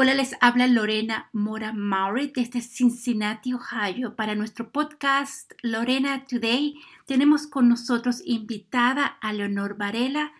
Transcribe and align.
Hola, 0.00 0.14
les 0.14 0.36
habla 0.40 0.68
Lorena 0.68 1.28
Mora 1.32 1.72
Maury 1.72 2.28
desde 2.32 2.60
Cincinnati, 2.60 3.52
Ohio. 3.52 4.14
Para 4.14 4.36
nuestro 4.36 4.70
podcast 4.70 5.50
Lorena 5.60 6.24
Today 6.24 6.76
tenemos 7.04 7.48
con 7.48 7.68
nosotros 7.68 8.22
invitada 8.24 9.06
a 9.06 9.32
Leonor 9.32 9.76
Varela 9.76 10.30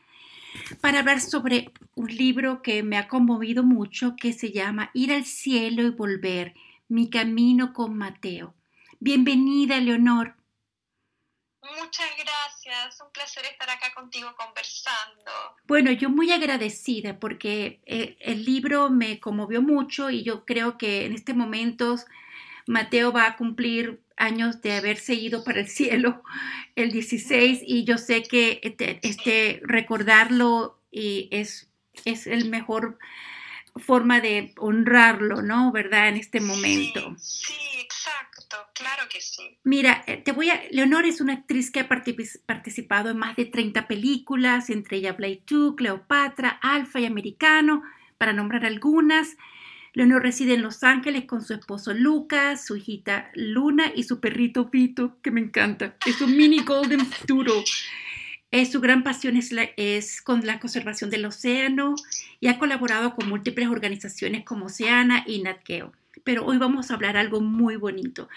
para 0.80 1.00
hablar 1.00 1.20
sobre 1.20 1.72
un 1.96 2.06
libro 2.06 2.62
que 2.62 2.84
me 2.84 2.98
ha 2.98 3.08
conmovido 3.08 3.64
mucho 3.64 4.14
que 4.14 4.32
se 4.32 4.52
llama 4.52 4.90
Ir 4.94 5.12
al 5.12 5.24
cielo 5.24 5.82
y 5.82 5.90
volver, 5.90 6.54
mi 6.88 7.10
camino 7.10 7.72
con 7.72 7.98
Mateo. 7.98 8.54
Bienvenida, 9.00 9.80
Leonor. 9.80 10.37
Muchas 11.76 12.08
gracias, 12.16 13.00
un 13.00 13.12
placer 13.12 13.44
estar 13.44 13.68
acá 13.68 13.92
contigo 13.94 14.34
conversando. 14.36 15.30
Bueno, 15.66 15.90
yo 15.92 16.08
muy 16.08 16.32
agradecida 16.32 17.18
porque 17.18 17.80
eh, 17.86 18.16
el 18.20 18.44
libro 18.44 18.90
me 18.90 19.20
conmovió 19.20 19.60
mucho 19.60 20.10
y 20.10 20.22
yo 20.22 20.44
creo 20.44 20.78
que 20.78 21.04
en 21.04 21.12
este 21.12 21.34
momento 21.34 21.96
Mateo 22.66 23.12
va 23.12 23.26
a 23.26 23.36
cumplir 23.36 24.00
años 24.16 24.60
de 24.62 24.76
haberse 24.76 25.14
ido 25.14 25.44
para 25.44 25.60
el 25.60 25.68
cielo 25.68 26.22
el 26.76 26.90
16 26.90 27.60
y 27.62 27.84
yo 27.84 27.98
sé 27.98 28.22
que 28.22 28.60
este, 28.62 29.00
este 29.02 29.60
recordarlo 29.62 30.78
y 30.90 31.28
es, 31.30 31.68
es 32.04 32.26
el 32.26 32.48
mejor 32.50 32.98
forma 33.76 34.20
de 34.20 34.54
honrarlo, 34.58 35.42
¿no? 35.42 35.72
¿Verdad? 35.72 36.08
En 36.08 36.16
este 36.16 36.40
momento. 36.40 37.14
Sí, 37.18 37.54
exacto, 37.80 38.27
claro 38.74 39.08
que 39.10 39.20
sí. 39.20 39.58
Mira, 39.64 40.04
eh, 40.06 40.16
te 40.16 40.32
voy 40.32 40.50
a. 40.50 40.62
Leonor 40.70 41.04
es 41.04 41.20
una 41.20 41.34
actriz 41.34 41.70
que 41.70 41.80
ha 41.80 41.88
participado 41.88 43.10
en 43.10 43.18
más 43.18 43.36
de 43.36 43.46
30 43.46 43.88
películas, 43.88 44.70
entre 44.70 44.98
ellas 44.98 45.16
Blade 45.16 45.42
2, 45.46 45.74
Cleopatra, 45.76 46.58
Alfa 46.62 47.00
y 47.00 47.06
Americano, 47.06 47.82
para 48.16 48.32
nombrar 48.32 48.64
algunas. 48.64 49.36
Leonor 49.94 50.22
reside 50.22 50.54
en 50.54 50.62
Los 50.62 50.84
Ángeles 50.84 51.24
con 51.24 51.42
su 51.42 51.54
esposo 51.54 51.92
Lucas, 51.94 52.64
su 52.64 52.76
hijita 52.76 53.30
Luna 53.34 53.90
y 53.94 54.04
su 54.04 54.20
perrito 54.20 54.66
Vito, 54.66 55.18
que 55.22 55.30
me 55.30 55.40
encanta. 55.40 55.96
Es 56.06 56.20
un 56.20 56.36
mini 56.36 56.60
Golden 56.60 57.00
Doodle. 57.26 57.64
Eh, 58.50 58.64
su 58.64 58.80
gran 58.80 59.02
pasión 59.02 59.36
es, 59.36 59.50
es, 59.76 60.22
con 60.22 60.46
la 60.46 60.58
conservación 60.58 61.10
del 61.10 61.26
océano 61.26 61.94
y 62.40 62.48
ha 62.48 62.58
colaborado 62.58 63.14
con 63.14 63.28
múltiples 63.28 63.68
organizaciones 63.68 64.44
como 64.44 64.66
Oceana 64.66 65.24
y 65.26 65.42
NatGeo. 65.42 65.92
Pero 66.24 66.44
hoy 66.44 66.58
vamos 66.58 66.90
a 66.90 66.94
hablar 66.94 67.16
algo 67.16 67.40
muy 67.40 67.76
bonito, 67.76 68.28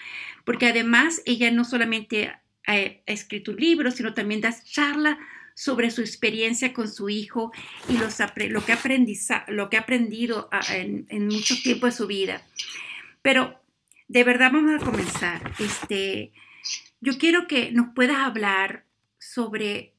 porque 0.44 0.66
además 0.66 1.22
ella 1.24 1.50
no 1.50 1.64
solamente 1.64 2.32
ha, 2.66 2.76
escrito 3.06 3.50
un 3.50 3.58
libro, 3.58 3.90
sino 3.90 4.14
también 4.14 4.40
da 4.40 4.54
charla 4.62 5.18
sobre 5.54 5.90
su 5.90 6.00
experiencia 6.00 6.72
con 6.72 6.88
su 6.88 7.08
hijo 7.08 7.52
y 7.88 7.98
los, 7.98 8.18
lo, 8.18 8.34
que 8.34 8.48
lo 8.48 8.64
que 9.70 9.76
ha 9.76 9.80
aprendido 9.80 10.48
ah, 10.50 10.60
en, 10.74 11.06
en, 11.10 11.26
mucho 11.26 11.54
tiempo 11.62 11.86
de 11.86 11.92
su 11.92 12.06
vida. 12.06 12.42
Pero 13.20 13.60
de 14.08 14.24
verdad 14.24 14.50
vamos 14.52 14.80
a 14.80 14.84
comenzar. 14.84 15.52
Este, 15.58 16.32
yo 17.00 17.18
quiero 17.18 17.46
que 17.46 17.72
nos 17.72 17.94
puedas 17.94 18.18
hablar 18.18 18.86
sobre 19.18 19.92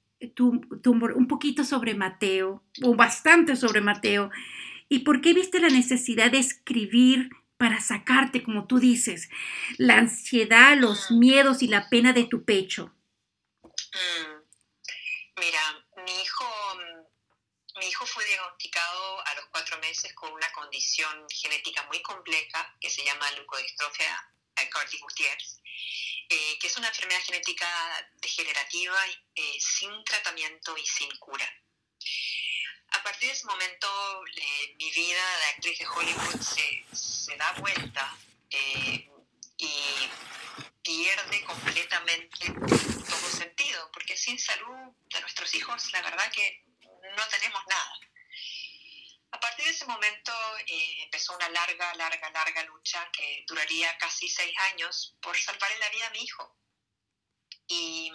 un 0.46 1.28
poquito 1.28 1.64
sobre 1.64 1.96
Mateo, 1.96 2.64
o 2.82 2.96
bastante 2.96 3.56
sobre 3.56 3.82
Mateo, 3.82 4.30
y 4.90 5.00
por 5.00 5.22
qué 5.22 5.34
viste 5.34 5.60
la 5.60 5.70
necesidad 5.70 6.32
de 6.32 6.40
escribir 6.40 7.30
para 7.58 7.80
sacarte, 7.82 8.44
como 8.44 8.68
tú 8.68 8.80
dices, 8.80 9.30
la 9.78 9.98
ansiedad, 9.98 10.76
los 10.78 11.12
mm. 11.12 11.20
miedos 11.20 11.62
y 11.62 11.68
la 11.68 11.90
pena 11.90 12.14
de 12.14 12.26
tu 12.26 12.44
pecho. 12.46 12.94
Mm. 13.64 14.44
Mira, 15.40 15.86
mi 16.06 16.22
hijo, 16.22 16.46
mi 17.80 17.88
hijo 17.88 18.06
fue 18.06 18.26
diagnosticado 18.26 19.26
a 19.26 19.36
los 19.36 19.46
cuatro 19.46 19.78
meses 19.80 20.14
con 20.14 20.32
una 20.32 20.52
condición 20.52 21.26
genética 21.30 21.84
muy 21.88 22.02
compleja 22.02 22.76
que 22.80 22.90
se 22.90 23.04
llama 23.04 23.32
leucodistrofia 23.32 24.30
Cardi-Gutiérrez 24.56 25.64
eh, 26.30 26.58
que 26.60 26.68
es 26.68 26.78
una 26.78 26.88
enfermedad 26.88 27.22
genética 27.22 27.68
degenerativa 28.22 28.98
eh, 29.36 29.58
sin 29.60 30.04
tratamiento 30.04 30.76
y 30.78 30.86
sin 30.86 31.10
cura. 31.18 31.48
Ese 33.32 33.46
momento, 33.46 33.88
eh, 34.36 34.76
mi 34.78 34.92
vida 34.92 35.38
de 35.38 35.46
actriz 35.56 35.80
de 35.80 35.88
Hollywood 35.88 36.42
se, 36.42 36.86
se 36.94 37.36
da 37.38 37.52
vuelta 37.54 38.18
y 39.58 40.10
pierde 40.84 41.44
completamente 41.44 42.46
todo 43.10 43.30
sentido, 43.30 43.90
porque 43.92 44.18
sin 44.18 44.38
salud 44.38 44.94
de 45.06 45.22
nuestros 45.22 45.54
hijos, 45.56 45.92
la 45.94 46.02
verdad 46.02 46.32
que 46.32 46.64
no 47.16 47.28
tenemos 47.30 47.62
nada. 47.68 48.00
A 49.32 49.40
partir 49.40 49.66
de 49.66 49.72
ese 49.72 49.86
momento 49.86 50.32
eh, 50.68 51.04
empezó 51.04 51.36
una 51.36 51.50
larga, 51.50 51.94
larga, 51.96 52.30
larga 52.30 52.64
lucha 52.64 53.10
que 53.12 53.44
duraría 53.48 53.98
casi 53.98 54.30
seis 54.30 54.56
años 54.72 55.16
por 55.22 55.38
salvarle 55.38 55.80
la 55.80 55.90
vida 55.90 56.08
a 56.08 56.12
mi 56.12 56.24
hijo. 56.24 56.56
Y 57.68 58.12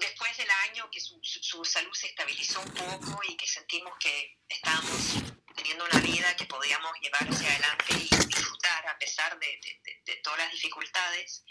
después 0.00 0.36
del 0.36 0.50
año 0.68 0.88
que 0.90 1.00
su, 1.00 1.64
salud 1.64 1.92
se 1.92 2.08
estabilizó 2.08 2.60
un 2.60 2.72
poco 2.72 3.20
y 3.28 3.36
que 3.36 3.46
sentimos 3.46 3.96
que 3.98 4.38
estábamos 4.48 5.14
teniendo 5.54 5.84
una 5.84 6.00
vida 6.00 6.34
que 6.36 6.46
podíamos 6.46 6.92
llevar 7.00 7.28
hacia 7.28 7.48
adelante 7.48 7.94
y 7.94 8.16
disfrutar 8.26 8.88
a 8.88 8.98
pesar 8.98 9.38
de, 9.38 10.20
todas 10.22 10.38
las 10.40 10.52
dificultades, 10.52 11.44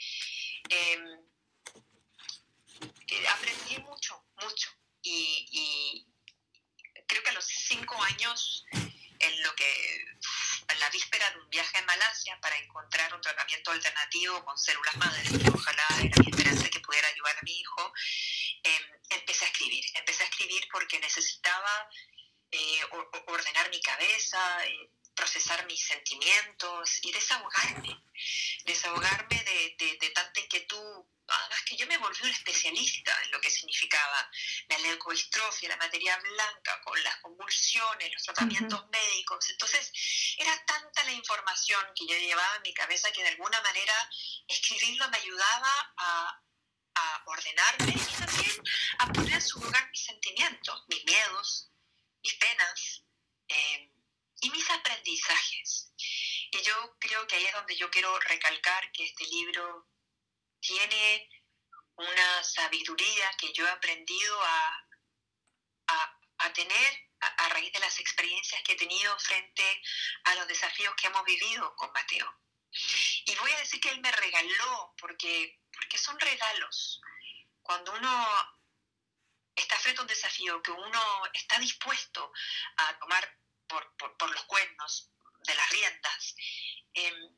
em, 0.69 1.19
eh, 3.07 3.27
aprendí 3.29 3.77
mucho, 3.79 4.25
mucho. 4.41 4.69
y, 5.05 6.07
creo 7.05 7.21
que 7.21 7.29
a 7.29 7.33
los 7.33 7.45
cinco 7.45 8.01
años, 8.01 8.65
en 8.71 9.43
lo 9.43 9.53
que 9.55 10.05
en 10.67 10.79
la 10.79 10.89
víspera 10.89 11.29
de 11.31 11.39
un 11.39 11.49
viaje 11.49 11.77
a 11.77 11.81
Malasia 11.83 12.39
para 12.41 12.57
encontrar 12.57 13.13
un 13.13 13.21
tratamiento 13.21 13.71
alternativo 13.71 14.43
con 14.45 14.57
células 14.57 14.95
madres, 14.97 15.29
que 15.29 15.49
ojalá 15.49 15.87
era 15.99 16.17
mi 16.23 16.31
esperanza 16.31 16.69
que 16.69 16.79
pudiera 16.79 17.07
ayudar 17.07 17.35
mi 17.43 17.59
hijo, 17.59 17.93
em, 18.63 18.83
empecé 19.09 19.45
a 19.45 19.47
escribir. 19.49 19.83
Empecé 19.95 20.23
a 20.23 20.27
escribir 20.27 20.67
porque 20.93 20.99
necesitaba 20.99 21.89
eh, 22.51 22.81
ordenar 23.25 23.69
mi 23.71 23.81
cabeza, 23.81 24.39
eh, 24.67 24.91
procesar 25.15 25.65
mis 25.65 25.83
sentimientos 25.83 26.99
y 27.01 27.11
desahogarme. 27.11 27.99
Desahogarme 28.65 29.43
de, 29.43 29.75
de, 29.79 29.97
de 29.97 30.09
tanta 30.11 30.39
inquietud 30.39 31.05
además 31.27 31.61
que 31.65 31.77
yo 31.77 31.87
me 31.87 31.97
volví 31.97 32.17
un 32.23 32.29
especialista 32.29 33.17
en 33.23 33.31
lo 33.31 33.41
que 33.41 33.49
significaba 33.49 34.29
la 34.67 34.77
leucodistrofia, 34.79 35.69
la 35.69 35.77
materia 35.77 36.17
blanca, 36.17 36.81
con 36.83 37.01
las 37.03 37.15
convulsiones, 37.17 38.13
los 38.13 38.23
tratamientos 38.23 38.89
médicos. 38.89 39.49
Entonces, 39.49 39.91
era 40.37 40.53
tanta 40.65 41.03
la 41.05 41.11
información 41.11 41.83
que 41.95 42.07
yo 42.07 42.15
llevaba 42.17 42.55
en 42.57 42.61
mi 42.63 42.73
cabeza 42.73 43.11
que 43.11 43.23
de 43.23 43.29
alguna 43.29 43.61
manera 43.61 43.93
escribirlo 44.47 45.09
me 45.09 45.17
ayudaba 45.17 45.93
a, 45.97 46.42
ordenarme 47.25 47.93
y 47.93 48.15
también 48.15 48.63
a 48.99 49.07
poner 49.13 49.33
en 49.33 49.41
su 49.41 49.59
lugar 49.59 49.89
mis 49.89 50.03
sentimientos, 50.03 50.83
mis 50.87 51.03
miedos, 51.05 51.71
mis 52.23 52.33
penas 52.35 53.03
eh, 53.47 53.91
y 54.41 54.49
mis 54.49 54.69
aprendizajes. 54.69 55.93
Y 56.51 56.61
yo 56.61 56.95
creo 56.99 57.25
que 57.27 57.35
ahí 57.35 57.45
es 57.45 57.53
donde 57.53 57.75
yo 57.75 57.89
quiero 57.89 58.17
recalcar 58.19 58.91
que 58.91 59.05
este 59.05 59.25
libro 59.25 59.87
tiene 60.59 61.29
una 61.95 62.43
sabiduría 62.43 63.31
que 63.37 63.51
yo 63.53 63.67
he 63.67 63.71
aprendido 63.71 64.41
a, 64.43 64.79
tener 66.53 67.09
a, 67.19 67.49
raíz 67.49 67.71
de 67.73 67.79
las 67.79 67.99
experiencias 67.99 68.61
que 68.63 68.73
he 68.73 68.75
tenido 68.75 69.17
frente 69.17 69.81
a 70.25 70.35
los 70.35 70.47
desafíos 70.47 70.93
que 70.95 71.07
hemos 71.07 71.23
vivido 71.23 71.75
con 71.75 71.91
Mateo. 71.91 72.31
Y 73.25 73.35
voy 73.35 73.51
a 73.51 73.57
decir 73.57 73.79
que 73.79 73.89
él 73.89 74.01
me 74.01 74.11
regaló, 74.11 74.93
porque, 74.99 75.62
porque 75.73 75.97
son 75.97 76.19
regalos. 76.19 77.01
Cuando 77.61 77.93
uno 77.93 78.27
está 79.55 79.77
frente 79.77 79.99
a 79.99 80.03
un 80.03 80.07
desafío, 80.07 80.61
que 80.61 80.71
uno 80.71 81.25
está 81.33 81.59
dispuesto 81.59 82.31
a 82.77 82.99
tomar 82.99 83.37
por, 83.67 84.31
los 84.31 84.43
cuernos 84.43 85.11
de 85.45 85.55
las 85.55 85.69
riendas, 85.69 86.35
em, 86.93 87.35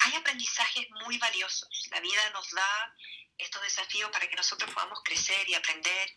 hay 0.00 0.14
aprendizajes 0.14 0.86
muy 1.04 1.18
valiosos. 1.18 1.88
La 1.90 2.00
vida 2.00 2.30
nos 2.30 2.50
da 2.50 2.94
estos 3.38 3.62
desafíos 3.62 4.10
para 4.10 4.28
que 4.28 4.36
nosotros 4.36 4.70
podamos 4.72 5.00
crecer 5.04 5.48
y 5.48 5.54
aprender. 5.54 6.08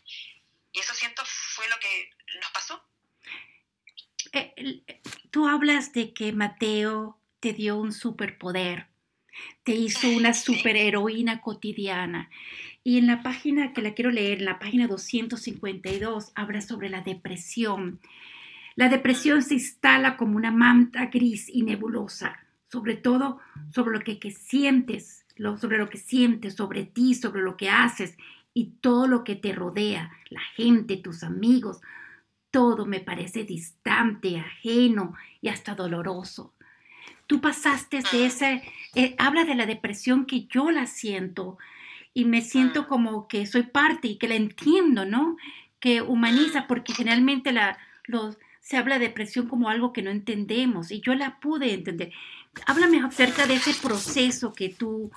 Y 0.72 0.80
eso 0.80 0.94
siento 0.94 1.22
fue 1.24 1.68
lo 1.68 1.78
que 1.78 2.10
nos 2.40 2.50
pasó. 2.50 2.84
Eh, 4.32 5.02
tú 5.30 5.46
hablas 5.46 5.92
de 5.92 6.12
que 6.12 6.32
Mateo 6.32 7.20
te 7.40 7.52
dio 7.52 7.76
un 7.76 7.92
superpoder, 7.92 8.88
te 9.64 9.74
hizo 9.74 10.08
una 10.08 10.34
superheroína 10.34 11.40
cotidiana. 11.40 12.30
Y 12.84 12.98
en 12.98 13.06
la 13.06 13.22
página 13.22 13.72
que 13.72 13.82
la 13.82 13.94
quiero 13.94 14.10
leer, 14.10 14.38
en 14.38 14.44
la 14.44 14.58
página 14.58 14.86
252, 14.86 16.32
habla 16.34 16.60
sobre 16.60 16.88
la 16.88 17.00
depresión. 17.02 18.00
La 18.76 18.88
depresión 18.88 19.42
se 19.42 19.54
instala 19.54 20.16
como 20.16 20.36
una 20.36 20.50
manta 20.50 21.06
gris 21.06 21.48
y 21.48 21.62
nebulosa 21.62 22.46
sobre 22.70 22.96
todo 22.96 23.38
sobre 23.72 23.96
lo 23.96 24.04
que, 24.04 24.30
sientes, 24.30 25.24
sobre 25.58 25.78
lo 25.78 25.88
que 25.88 25.98
sientes, 25.98 26.54
sobre 26.54 26.84
ti, 26.84 27.14
sobre 27.14 27.42
lo 27.42 27.56
que 27.56 27.70
haces 27.70 28.16
y 28.52 28.72
todo 28.80 29.06
lo 29.06 29.24
que 29.24 29.36
te 29.36 29.52
rodea, 29.52 30.10
la 30.30 30.40
gente, 30.56 30.96
tus 30.96 31.22
amigos. 31.22 31.80
todo 32.50 32.86
me 32.86 33.00
parece 33.00 33.44
distante, 33.44 34.38
ajeno 34.38 35.14
y 35.42 35.48
hasta 35.48 35.74
doloroso. 35.74 36.54
Tú 37.26 37.40
pasaste 37.40 38.02
de 38.12 38.26
ese, 38.26 38.62
eh, 38.94 39.14
habla 39.18 39.44
de 39.44 39.54
la 39.54 39.66
depresión 39.66 40.26
que 40.26 40.46
yo 40.46 40.70
la 40.70 40.86
siento 40.86 41.58
y 42.14 42.24
me 42.24 42.40
siento 42.40 42.86
como 42.86 43.28
que 43.28 43.46
soy 43.46 43.64
parte 43.64 44.08
y 44.08 44.16
que 44.16 44.28
la 44.28 44.36
entiendo, 44.36 45.04
¿no? 45.04 45.36
Que 45.80 46.02
humaniza, 46.02 46.66
porque 46.66 46.94
generalmente 46.94 47.52
la, 47.52 47.78
los, 48.04 48.38
se 48.60 48.76
habla 48.76 48.98
de 48.98 49.06
depresión 49.06 49.48
como 49.48 49.68
algo 49.68 49.92
que 49.92 50.02
no 50.02 50.10
entendemos 50.10 50.90
y 50.90 51.00
yo 51.00 51.14
la 51.14 51.38
pude 51.38 51.72
entender. 51.72 52.12
Háblame 52.66 53.00
acerca 53.00 53.46
de 53.46 53.54
ese 53.54 53.74
proceso 53.74 54.54
que 54.54 54.70
tú, 54.70 55.12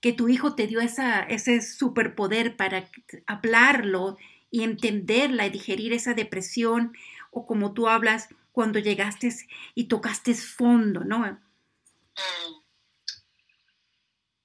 que 0.00 0.14
tu 0.14 0.28
hijo 0.28 0.54
te 0.54 0.66
dio 0.66 0.80
esa, 0.80 1.20
ese 1.22 1.60
superpoder 1.60 2.56
para 2.56 2.88
hablarlo 3.26 4.16
y 4.50 4.62
entenderla 4.62 5.46
y 5.46 5.50
digerir 5.50 5.92
esa 5.92 6.14
depresión 6.14 6.96
o 7.30 7.46
como 7.46 7.74
tú 7.74 7.86
hablas 7.88 8.28
cuando 8.52 8.78
llegaste 8.78 9.28
y 9.74 9.84
tocaste 9.88 10.32
fondo, 10.32 11.04
¿no? 11.04 11.18
Mm. 11.18 11.26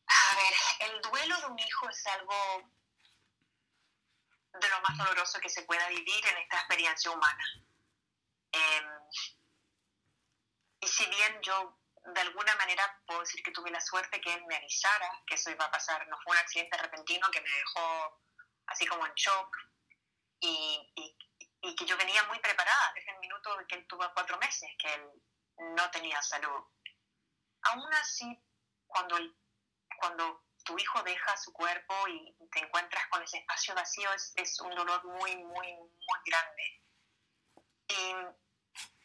A 0.07 0.35
ver, 0.35 0.53
el 0.91 1.01
duelo 1.09 1.35
de 1.39 1.53
un 1.53 1.57
hijo 1.57 1.79
es 1.91 2.07
algo 2.07 2.71
de 4.53 4.69
lo 4.69 4.81
más 4.81 4.97
doloroso 4.97 5.39
que 5.39 5.49
se 5.49 5.63
pueda 5.63 5.87
vivir 5.89 6.25
en 6.25 6.37
esta 6.37 6.57
experiencia 6.57 7.11
humana. 7.11 7.45
Em, 8.51 8.89
y 10.81 10.87
si 10.87 11.05
bien 11.05 11.41
yo 11.41 11.77
de 12.03 12.21
alguna 12.21 12.55
manera 12.55 12.83
puedo 13.05 13.21
decir 13.21 13.43
que 13.43 13.51
tuve 13.51 13.69
la 13.69 13.79
suerte 13.79 14.19
que 14.19 14.33
él 14.33 14.43
me 14.47 14.55
avisara 14.55 15.23
que 15.27 15.35
eso 15.35 15.51
iba 15.51 15.65
a 15.65 15.71
pasar, 15.71 16.07
no 16.07 16.17
fue 16.21 16.33
un 16.33 16.39
accidente 16.39 16.77
repentino 16.77 17.29
que 17.31 17.41
me 17.41 17.49
dejó 17.49 18.19
así 18.67 18.85
como 18.87 19.05
en 19.05 19.13
shock 19.13 19.57
y, 20.39 20.91
y, 20.95 21.17
y 21.61 21.75
que 21.75 21.85
yo 21.85 21.95
venía 21.97 22.23
muy 22.23 22.39
preparada 22.39 22.91
desde 22.95 23.11
el 23.11 23.19
minuto 23.19 23.55
que 23.67 23.75
él 23.75 23.87
tuvo 23.87 24.11
cuatro 24.13 24.37
meses, 24.39 24.69
que 24.79 24.93
él 24.93 25.11
no 25.75 25.91
tenía 25.91 26.21
salud. 26.21 26.63
Aún 27.63 27.93
así, 27.93 28.43
cuando, 28.87 29.17
cuando 29.99 30.43
tu 30.63 30.77
hijo 30.77 31.01
deja 31.03 31.37
su 31.37 31.51
cuerpo 31.53 32.07
y 32.07 32.35
te 32.51 32.59
encuentras 32.59 33.07
con 33.07 33.21
ese 33.23 33.37
espacio 33.37 33.75
vacío, 33.75 34.09
es, 34.13 34.59
un 34.61 34.75
dolor 34.75 35.03
muy, 35.05 35.35
muy, 35.37 35.73
muy 35.75 36.19
grande. 36.25 36.83
Y 37.87 38.11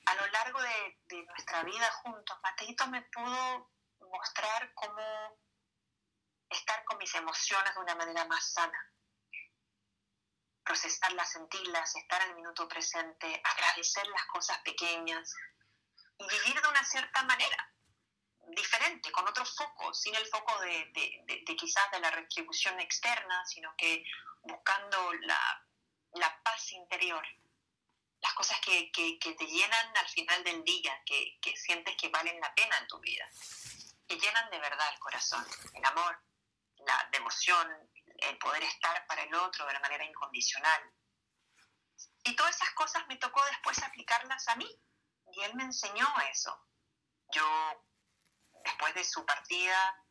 a 0.06 0.14
lo 0.14 0.26
largo 0.28 0.60
de, 0.62 0.98
de 1.08 1.24
nuestra 1.24 1.62
vida 1.64 1.90
juntos, 2.02 2.38
Mateito 2.42 2.86
me 2.88 3.02
pudo 3.02 3.72
mostrar 4.00 4.72
cómo 4.74 5.40
estar 6.48 6.84
con 6.84 6.98
mis 6.98 7.14
emociones 7.14 7.74
de 7.74 7.80
una 7.80 7.94
manera 7.94 8.24
más 8.26 8.52
sana 8.52 8.92
procesarlas, 10.66 11.30
sentirlas, 11.30 11.94
estar 11.94 12.20
en 12.22 12.30
el 12.30 12.36
minuto 12.36 12.68
presente, 12.68 13.40
agradecer 13.44 14.06
las 14.08 14.26
cosas 14.26 14.58
pequeñas 14.58 15.32
y 16.18 16.28
vivir 16.28 16.60
de 16.60 16.68
una 16.68 16.84
cierta 16.84 17.22
manera, 17.22 17.72
diferente, 18.56 19.12
con 19.12 19.28
otro 19.28 19.44
foco, 19.44 19.94
sin 19.94 20.14
el 20.14 20.26
foco 20.26 20.58
de, 20.60 20.90
de, 20.92 21.56
quizás 21.56 21.90
de 21.92 22.00
la 22.00 22.10
retribución 22.10 22.80
externa, 22.80 23.44
sino 23.46 23.74
que 23.76 24.04
buscando 24.42 25.12
la, 25.12 25.66
la 26.14 26.42
paz 26.42 26.72
interior, 26.72 27.24
las 28.20 28.32
cosas 28.32 28.58
que, 28.60 28.90
que, 28.90 29.18
que, 29.18 29.34
te 29.34 29.46
llenan 29.46 29.96
al 29.96 30.08
final 30.08 30.42
del 30.42 30.64
día, 30.64 31.00
que, 31.04 31.38
que 31.40 31.54
sientes 31.56 31.96
que 31.96 32.08
valen 32.08 32.40
la 32.40 32.52
pena 32.54 32.78
en 32.78 32.88
tu 32.88 32.98
vida, 32.98 33.28
que 34.08 34.18
llenan 34.18 34.50
de 34.50 34.58
verdad 34.58 34.92
el 34.92 34.98
corazón, 34.98 35.46
el 35.74 35.84
amor, 35.84 36.18
la 36.78 37.08
devoción, 37.12 37.68
el 38.18 38.38
poder 38.38 38.62
estar 38.64 39.06
para 39.06 39.22
el 39.22 39.34
otro 39.34 39.66
de 39.66 39.72
la 39.74 39.80
manera 39.80 40.04
incondicional. 40.04 40.82
Y 42.24 42.34
todas 42.34 42.56
esas 42.56 42.70
cosas 42.70 43.06
me 43.08 43.16
tocó 43.16 43.44
después 43.44 43.82
aplicarlas 43.82 44.48
a 44.48 44.56
mí. 44.56 44.68
Y 45.32 45.42
él 45.42 45.54
me 45.54 45.64
enseñó 45.64 46.06
eso. 46.30 46.66
Yo, 47.32 47.85
después 48.66 48.94
de 48.94 49.04
su 49.04 49.24
partida 49.24 50.02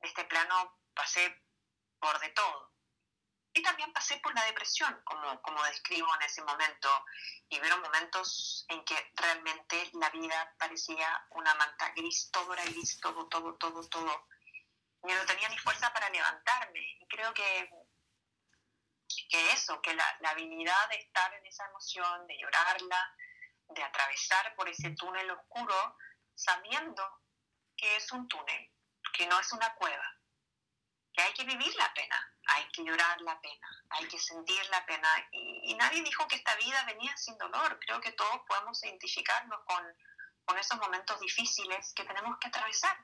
este 0.00 0.24
plano, 0.24 0.78
pasé 0.94 1.42
por 1.98 2.18
de 2.20 2.30
todo. 2.30 2.72
Y 3.52 3.62
también 3.62 3.92
pasé 3.92 4.16
por 4.18 4.34
la 4.34 4.44
depresión, 4.44 5.00
como, 5.04 5.42
como 5.42 5.62
describo 5.64 6.08
en 6.16 6.22
ese 6.22 6.42
momento. 6.42 6.88
Y 7.48 7.60
vieron 7.60 7.82
momentos 7.82 8.64
en 8.68 8.84
que 8.84 9.12
realmente 9.14 9.90
la 9.94 10.08
vida 10.10 10.54
parecía 10.58 11.26
una 11.30 11.54
manta 11.54 11.92
gris, 11.96 12.30
todo 12.30 12.52
era 12.54 12.64
gris, 12.64 12.98
todo, 13.00 13.28
todo, 13.28 13.56
todo, 13.56 13.88
todo 13.88 14.26
yo 15.02 15.14
no 15.14 15.26
tenía 15.26 15.48
ni 15.48 15.58
fuerza 15.58 15.92
para 15.92 16.10
levantarme. 16.10 16.80
Y 17.00 17.06
creo 17.08 17.32
que, 17.32 17.70
que 19.28 19.52
eso, 19.52 19.80
que 19.80 19.94
la, 19.94 20.16
la 20.20 20.30
habilidad 20.30 20.88
de 20.90 20.96
estar 20.96 21.32
en 21.34 21.46
esa 21.46 21.66
emoción, 21.66 22.26
de 22.26 22.38
llorarla, 22.38 23.16
de 23.68 23.82
atravesar 23.82 24.54
por 24.56 24.68
ese 24.68 24.90
túnel 24.90 25.30
oscuro, 25.30 25.96
sabiendo 26.34 27.02
que 27.80 27.96
es 27.96 28.12
un 28.12 28.28
túnel, 28.28 28.70
que 29.14 29.26
no 29.26 29.40
es 29.40 29.50
una 29.52 29.74
cueva, 29.74 30.04
que 31.14 31.22
hay 31.22 31.32
que 31.32 31.44
vivir 31.44 31.74
la 31.76 31.92
pena, 31.94 32.36
hay 32.46 32.68
que 32.68 32.84
llorar 32.84 33.20
la 33.22 33.40
pena, 33.40 33.68
hay 33.88 34.06
que 34.06 34.18
sentir 34.18 34.62
la 34.70 34.84
pena. 34.84 35.08
Y, 35.32 35.72
y 35.72 35.74
nadie 35.74 36.02
dijo 36.02 36.28
que 36.28 36.36
esta 36.36 36.54
vida 36.56 36.84
venía 36.84 37.16
sin 37.16 37.38
dolor. 37.38 37.78
Creo 37.80 38.00
que 38.00 38.12
todos 38.12 38.42
podemos 38.46 38.82
identificarnos 38.84 39.60
con, 39.64 39.82
con 40.44 40.58
esos 40.58 40.78
momentos 40.78 41.18
difíciles 41.20 41.92
que 41.94 42.04
tenemos 42.04 42.38
que 42.38 42.48
atravesar. 42.48 42.96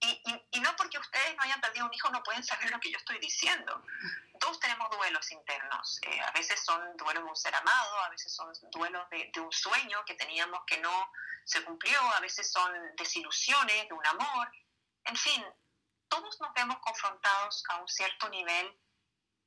Y, 0.00 0.22
y, 0.50 0.60
no 0.60 0.76
porque 0.76 0.98
ustedes 0.98 1.36
no 1.36 1.42
hayan 1.44 1.60
perdido 1.60 1.86
un 1.86 1.94
hijo 1.94 2.10
no 2.10 2.22
pueden 2.22 2.44
saber 2.44 2.70
lo 2.70 2.80
que 2.80 2.90
yo 2.90 2.98
estoy 2.98 3.18
diciendo. 3.18 3.82
Todos 4.46 4.60
tenemos 4.60 4.88
duelos 4.90 5.32
internos. 5.32 5.98
Eh, 6.02 6.20
a 6.20 6.30
veces 6.30 6.64
son 6.64 6.96
duelos 6.96 7.24
de 7.24 7.30
un 7.30 7.34
ser 7.34 7.52
amado, 7.52 7.98
a 7.98 8.10
veces 8.10 8.32
son 8.32 8.52
duelos 8.70 9.10
de, 9.10 9.28
de, 9.34 9.40
un 9.40 9.50
sueño 9.50 10.04
que 10.06 10.14
teníamos 10.14 10.60
que 10.68 10.78
no 10.78 11.10
se 11.44 11.64
cumplió, 11.64 12.00
a 12.14 12.20
veces 12.20 12.52
son 12.52 12.72
desilusiones 12.94 13.88
de 13.88 13.92
un 13.92 14.06
amor. 14.06 14.52
En 15.02 15.16
fin, 15.16 15.44
todos 16.06 16.40
nos 16.40 16.54
vemos 16.54 16.78
confrontados 16.78 17.64
a 17.70 17.78
un 17.78 17.88
cierto 17.88 18.28
nivel 18.28 18.80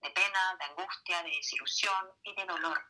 de 0.02 0.10
pena, 0.10 0.58
de 0.60 0.66
angustia, 0.66 1.24
de 1.24 1.30
desilusión 1.30 2.12
y 2.24 2.36
de 2.36 2.44
dolor. 2.44 2.86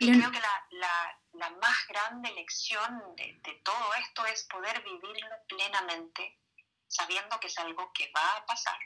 Y 0.00 0.18
creo 0.18 0.32
que 0.32 0.40
la, 0.40 0.66
la, 0.70 1.20
la 1.34 1.50
más 1.50 1.86
grande 1.86 2.32
lección 2.32 3.14
de, 3.14 3.38
de, 3.40 3.54
todo 3.62 3.94
esto 3.94 4.26
es 4.26 4.42
poder 4.48 4.82
vivirlo 4.82 5.36
plenamente, 5.46 6.40
sabiendo 6.88 7.38
que 7.38 7.46
es 7.46 7.58
algo 7.58 7.92
que 7.92 8.10
va 8.10 8.38
a 8.38 8.46
pasar, 8.46 8.78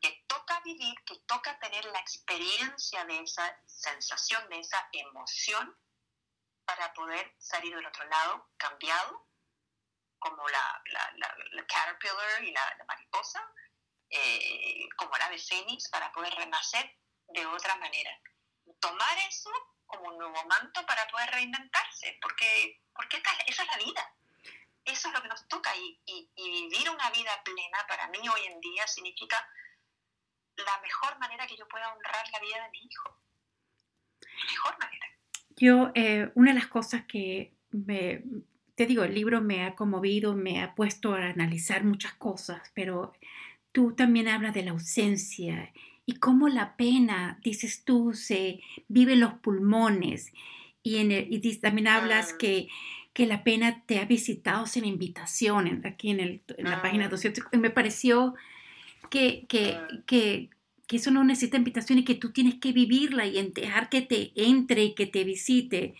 que 0.00 0.24
toca 0.26 0.60
vivir, 0.64 0.94
que 1.04 1.16
toca 1.26 1.58
tener 1.58 1.84
la 1.86 2.00
experiencia 2.00 3.04
de 3.04 3.20
esa 3.20 3.62
sensación, 3.66 4.48
de 4.48 4.60
esa 4.60 4.88
emoción, 4.92 5.76
para 6.64 6.92
poder 6.94 7.34
salir 7.38 7.74
del 7.74 7.86
otro 7.86 8.04
lado 8.04 8.50
cambiado, 8.56 9.28
como 10.18 10.48
la, 10.48 10.82
la, 10.86 11.14
la 11.52 11.66
caterpillar 11.66 12.44
y 12.44 12.52
la, 12.52 12.84
mariposa, 12.86 13.42
eh, 14.10 14.88
como 14.96 15.16
la 15.16 15.30
de 15.30 15.38
fénix, 15.38 15.88
para 15.88 16.12
poder 16.12 16.32
renacer 16.34 16.96
de 17.28 17.46
otra 17.46 17.76
manera. 17.76 18.10
Tomar 18.78 19.18
eso 19.28 19.50
como 19.86 20.08
un 20.08 20.18
nuevo 20.18 20.44
manto 20.44 20.84
para 20.86 21.06
poder 21.08 21.30
reinventarse, 21.30 22.18
porque, 22.22 22.80
porque 22.94 23.22
esa 23.46 23.62
es 23.62 23.68
la 23.68 23.76
vida. 23.78 24.14
Eso 24.84 25.08
es 25.08 25.14
lo 25.14 25.22
que 25.22 25.28
nos 25.28 25.46
toca 25.48 25.76
y, 25.76 26.00
y, 26.06 26.30
y, 26.34 26.50
vivir 26.68 26.88
una 26.88 27.10
vida 27.10 27.42
plena 27.44 27.86
para 27.86 28.08
mí 28.08 28.26
hoy 28.28 28.46
en 28.46 28.60
día 28.60 28.86
significa 28.86 29.46
la 30.64 30.80
mejor 30.82 31.18
manera 31.18 31.46
que 31.46 31.56
yo 31.56 31.66
pueda 31.68 31.92
honrar 31.92 32.24
la 32.32 32.40
vida 32.40 32.64
de 32.64 32.70
mi 32.70 32.78
hijo. 32.78 33.16
La 34.20 34.52
mejor 34.52 34.78
manera. 34.78 35.06
Yo, 35.56 35.90
eh, 35.94 36.30
una 36.34 36.52
de 36.52 36.58
las 36.58 36.68
cosas 36.68 37.04
que 37.04 37.54
me, 37.70 38.22
te 38.74 38.86
digo, 38.86 39.04
el 39.04 39.14
libro 39.14 39.42
me 39.42 39.64
ha 39.64 39.74
conmovido, 39.74 40.34
me 40.34 40.62
ha 40.62 40.74
puesto 40.74 41.14
a 41.14 41.26
analizar 41.26 41.84
muchas 41.84 42.14
cosas, 42.14 42.62
pero 42.74 43.12
tú 43.72 43.94
también 43.94 44.26
hablas 44.26 44.54
de 44.54 44.62
la 44.62 44.70
ausencia 44.70 45.72
y 46.06 46.14
cómo 46.14 46.48
la 46.48 46.76
pena, 46.76 47.38
dices 47.44 47.84
tú, 47.84 48.14
se 48.14 48.60
vive 48.88 49.12
en 49.12 49.20
los 49.20 49.34
pulmones. 49.34 50.32
Y, 50.82 50.96
en 50.96 51.12
y 51.12 51.56
también 51.58 51.88
hablas 51.88 52.32
que, 52.32 52.68
que, 53.12 53.26
la 53.26 53.44
pena 53.44 53.84
te 53.84 53.98
ha 53.98 54.06
visitado 54.06 54.66
sin 54.66 54.86
invitación, 54.86 55.82
aquí 55.84 56.10
en, 56.10 56.20
el, 56.20 56.42
en 56.56 56.70
la 56.70 56.80
página 56.80 57.08
200. 57.08 57.44
Ah. 57.44 57.58
Me 57.58 57.68
pareció 57.68 58.34
que, 59.08 59.46
que, 59.48 59.78
que, 60.06 60.50
que, 60.86 60.96
eso 60.96 61.10
no 61.10 61.24
necesita 61.24 61.56
invitación 61.56 61.98
y 61.98 62.04
que 62.04 62.14
tú 62.14 62.32
tienes 62.32 62.56
que 62.56 62.72
vivirla 62.72 63.26
y 63.26 63.50
dejar 63.50 63.88
que 63.88 64.02
te 64.02 64.32
entre 64.36 64.84
y 64.84 64.94
que 64.94 65.06
te 65.06 65.24
visite. 65.24 65.94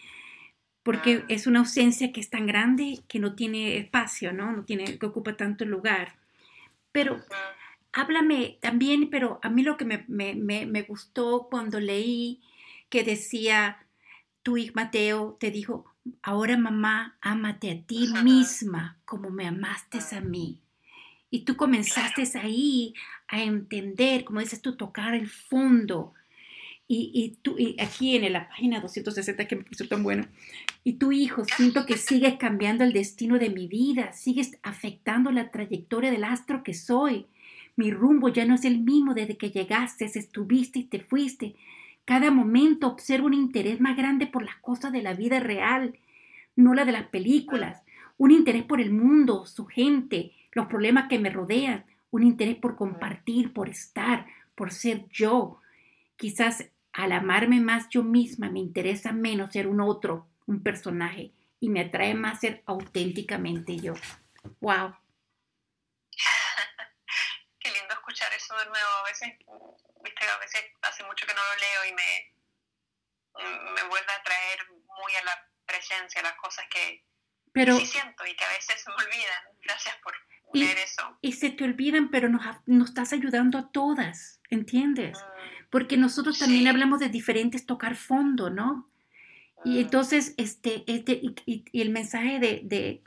Porque 0.82 1.24
es 1.28 1.46
una 1.46 1.60
ausencia 1.60 2.12
que 2.12 2.20
es 2.20 2.30
tan 2.30 2.46
grande 2.46 3.00
que 3.06 3.18
no 3.18 3.34
tiene 3.34 3.76
espacio, 3.76 4.32
¿no? 4.32 4.52
No 4.52 4.64
tiene, 4.64 4.98
que 4.98 5.06
ocupa 5.06 5.36
tanto 5.36 5.64
lugar. 5.64 6.14
Pero 6.92 7.22
háblame 7.92 8.58
también, 8.60 9.10
pero 9.10 9.40
a 9.42 9.48
mí 9.50 9.62
lo 9.62 9.76
que 9.76 9.84
me, 9.84 10.04
me, 10.08 10.34
me, 10.34 10.82
gustó 10.82 11.48
cuando 11.50 11.80
leí 11.80 12.40
que 12.88 13.04
decía, 13.04 13.78
tu 14.42 14.56
hijo 14.56 14.72
Mateo 14.74 15.36
te 15.38 15.50
dijo, 15.50 15.94
ahora 16.22 16.56
mamá, 16.56 17.16
ámate 17.20 17.70
a 17.70 17.82
ti 17.82 18.08
misma 18.24 18.98
como 19.04 19.30
me 19.30 19.46
amaste 19.46 19.98
a 20.16 20.20
mí. 20.20 20.60
Y 21.30 21.44
tú 21.44 21.56
comenzaste 21.56 22.24
ahí 22.38 22.94
a 23.28 23.42
entender, 23.42 24.24
como 24.24 24.40
dices 24.40 24.60
tú, 24.60 24.76
tocar 24.76 25.14
el 25.14 25.28
fondo. 25.28 26.14
y, 26.88 27.36
tú, 27.42 27.54
y 27.56 27.80
aquí 27.80 28.16
en 28.16 28.32
la 28.32 28.48
página 28.48 28.80
260 28.80 29.46
que 29.46 29.54
me 29.54 29.62
puso 29.62 29.86
tan 29.86 30.02
bueno, 30.02 30.26
y 30.82 30.94
tu 30.94 31.12
hijo, 31.12 31.44
siento 31.44 31.86
que 31.86 31.96
sigues 31.96 32.36
cambiando 32.36 32.84
el 32.84 32.92
destino 32.92 33.38
de 33.38 33.50
mi 33.50 33.68
vida, 33.68 34.12
sigues 34.12 34.58
afectando 34.62 35.30
la 35.30 35.50
trayectoria 35.50 36.10
del 36.10 36.24
astro 36.24 36.62
que 36.64 36.74
soy. 36.74 37.26
Mi 37.76 37.90
rumbo 37.90 38.28
ya 38.28 38.44
no 38.44 38.54
es 38.54 38.64
el 38.64 38.78
mismo 38.78 39.14
desde 39.14 39.36
que 39.36 39.50
llegaste, 39.50 40.06
estuviste 40.06 40.80
y 40.80 40.84
te 40.84 41.00
fuiste. 41.00 41.54
Cada 42.04 42.30
momento 42.30 42.88
observo 42.88 43.26
un 43.26 43.34
interés 43.34 43.80
más 43.80 43.96
grande 43.96 44.26
por 44.26 44.42
las 44.42 44.56
cosas 44.56 44.92
de 44.92 45.02
la 45.02 45.14
vida 45.14 45.38
real, 45.38 45.94
no 46.56 46.74
la 46.74 46.84
de 46.84 46.92
las 46.92 47.08
películas. 47.08 47.82
Un 48.16 48.32
interés 48.32 48.64
por 48.64 48.80
el 48.80 48.90
mundo, 48.90 49.46
su 49.46 49.66
gente, 49.66 50.32
los 50.52 50.66
problemas 50.66 51.08
que 51.08 51.18
me 51.18 51.30
rodean. 51.30 51.86
Un 52.10 52.24
interés 52.24 52.56
por 52.56 52.76
compartir, 52.76 53.52
por 53.52 53.68
estar, 53.68 54.26
por 54.54 54.72
ser 54.72 55.08
yo. 55.08 55.60
Quizás 56.16 56.64
al 56.92 57.12
amarme 57.12 57.60
más 57.60 57.88
yo 57.88 58.02
misma 58.02 58.50
me 58.50 58.58
interesa 58.58 59.12
menos 59.12 59.52
ser 59.52 59.68
un 59.68 59.80
otro, 59.80 60.28
un 60.46 60.62
personaje, 60.62 61.32
y 61.60 61.68
me 61.68 61.82
atrae 61.82 62.14
más 62.14 62.40
ser 62.40 62.62
auténticamente 62.66 63.76
yo. 63.76 63.94
¡Wow! 64.60 64.96
Qué 67.60 67.70
lindo 67.70 67.94
escuchar 67.94 68.32
eso 68.32 68.56
de 68.56 68.64
nuevo. 68.66 68.88
A 69.00 69.04
veces, 69.04 69.38
viste, 70.02 70.24
a 70.26 70.38
veces 70.38 70.64
hace 70.82 71.04
mucho 71.04 71.26
que 71.26 71.34
no 71.34 71.40
lo 71.40 71.56
leo 71.60 71.84
y 71.90 71.94
me, 71.94 72.34
me 73.74 73.88
vuelve 73.88 74.12
a 74.12 74.22
traer 74.22 74.58
muy 74.70 75.14
a 75.14 75.24
la 75.24 75.48
presencia 75.64 76.22
las 76.22 76.34
cosas 76.34 76.66
que 76.70 77.04
pero, 77.52 77.76
sí 77.76 77.86
siento 77.86 78.26
y 78.26 78.34
que 78.36 78.44
a 78.44 78.48
veces 78.48 78.80
se 78.80 78.90
me 78.90 78.96
olvidan. 78.96 79.42
Gracias 79.62 79.96
por 80.02 80.14
leer 80.52 80.76
eso. 80.84 81.02
Y 81.20 81.32
se 81.32 81.50
te 81.50 81.64
olvidan, 81.64 82.10
pero 82.10 82.28
nos, 82.28 82.42
nos 82.66 82.88
estás 82.90 83.12
ayudando 83.12 83.58
a 83.58 83.70
todas, 83.70 84.40
¿entiendes? 84.50 85.18
Mm, 85.18 85.66
Porque 85.70 85.96
nosotros 85.96 86.38
también 86.38 86.68
hablamos 86.68 87.00
de 87.00 87.08
diferentes 87.08 87.66
tocar 87.66 87.96
fondo, 87.96 88.50
¿no? 88.50 88.88
Y 89.64 89.76
mm. 89.76 89.78
entonces, 89.78 90.34
este, 90.36 90.84
este 90.86 91.20
y, 91.46 91.64
el 91.72 91.90
mensaje 91.90 92.38
de, 92.38 92.62
de, 92.64 93.02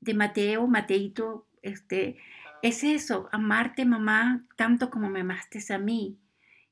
de, 0.00 0.14
Mateo, 0.14 0.66
Mateito, 0.66 1.46
este, 1.62 2.18
es 2.62 2.84
eso, 2.84 3.28
amarte 3.32 3.84
mamá 3.84 4.44
tanto 4.56 4.90
como 4.90 5.08
me 5.08 5.20
amaste 5.20 5.60
a 5.72 5.78
mí. 5.78 6.18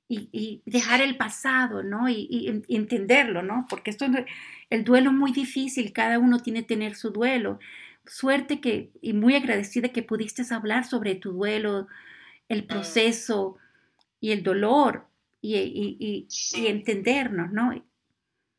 Y, 0.09 0.29
y 0.31 0.63
dejar 0.67 1.01
el 1.01 1.17
pasado, 1.17 1.83
¿no? 1.83 2.09
Y, 2.09 2.29
y, 2.31 2.77
entenderlo, 2.77 3.43
¿no? 3.43 3.67
Porque 3.69 3.91
esto, 3.91 4.07
el 4.71 4.85
duelo 4.85 5.11
es 5.11 5.17
muy 5.17 5.33
difícil, 5.33 5.93
cada 5.93 6.21
uno 6.21 6.39
tiene 6.39 6.61
que 6.61 6.69
tener 6.69 6.95
su 6.95 7.11
duelo. 7.11 7.59
Suerte 8.07 8.61
que, 8.61 8.93
y 9.03 9.13
muy 9.13 9.35
agradecida 9.35 9.89
que 9.89 10.03
pudiste 10.03 10.43
hablar 10.55 10.85
sobre 10.85 11.15
tu 11.15 11.33
duelo, 11.33 11.89
el 12.49 12.65
mm. 12.65 12.67
proceso 12.67 13.57
y 14.21 14.33
el 14.33 14.43
dolor 14.43 15.09
y, 15.41 15.57
y, 15.57 16.29
y 16.29 16.67
entendernos, 16.67 17.51
¿no? 17.53 17.73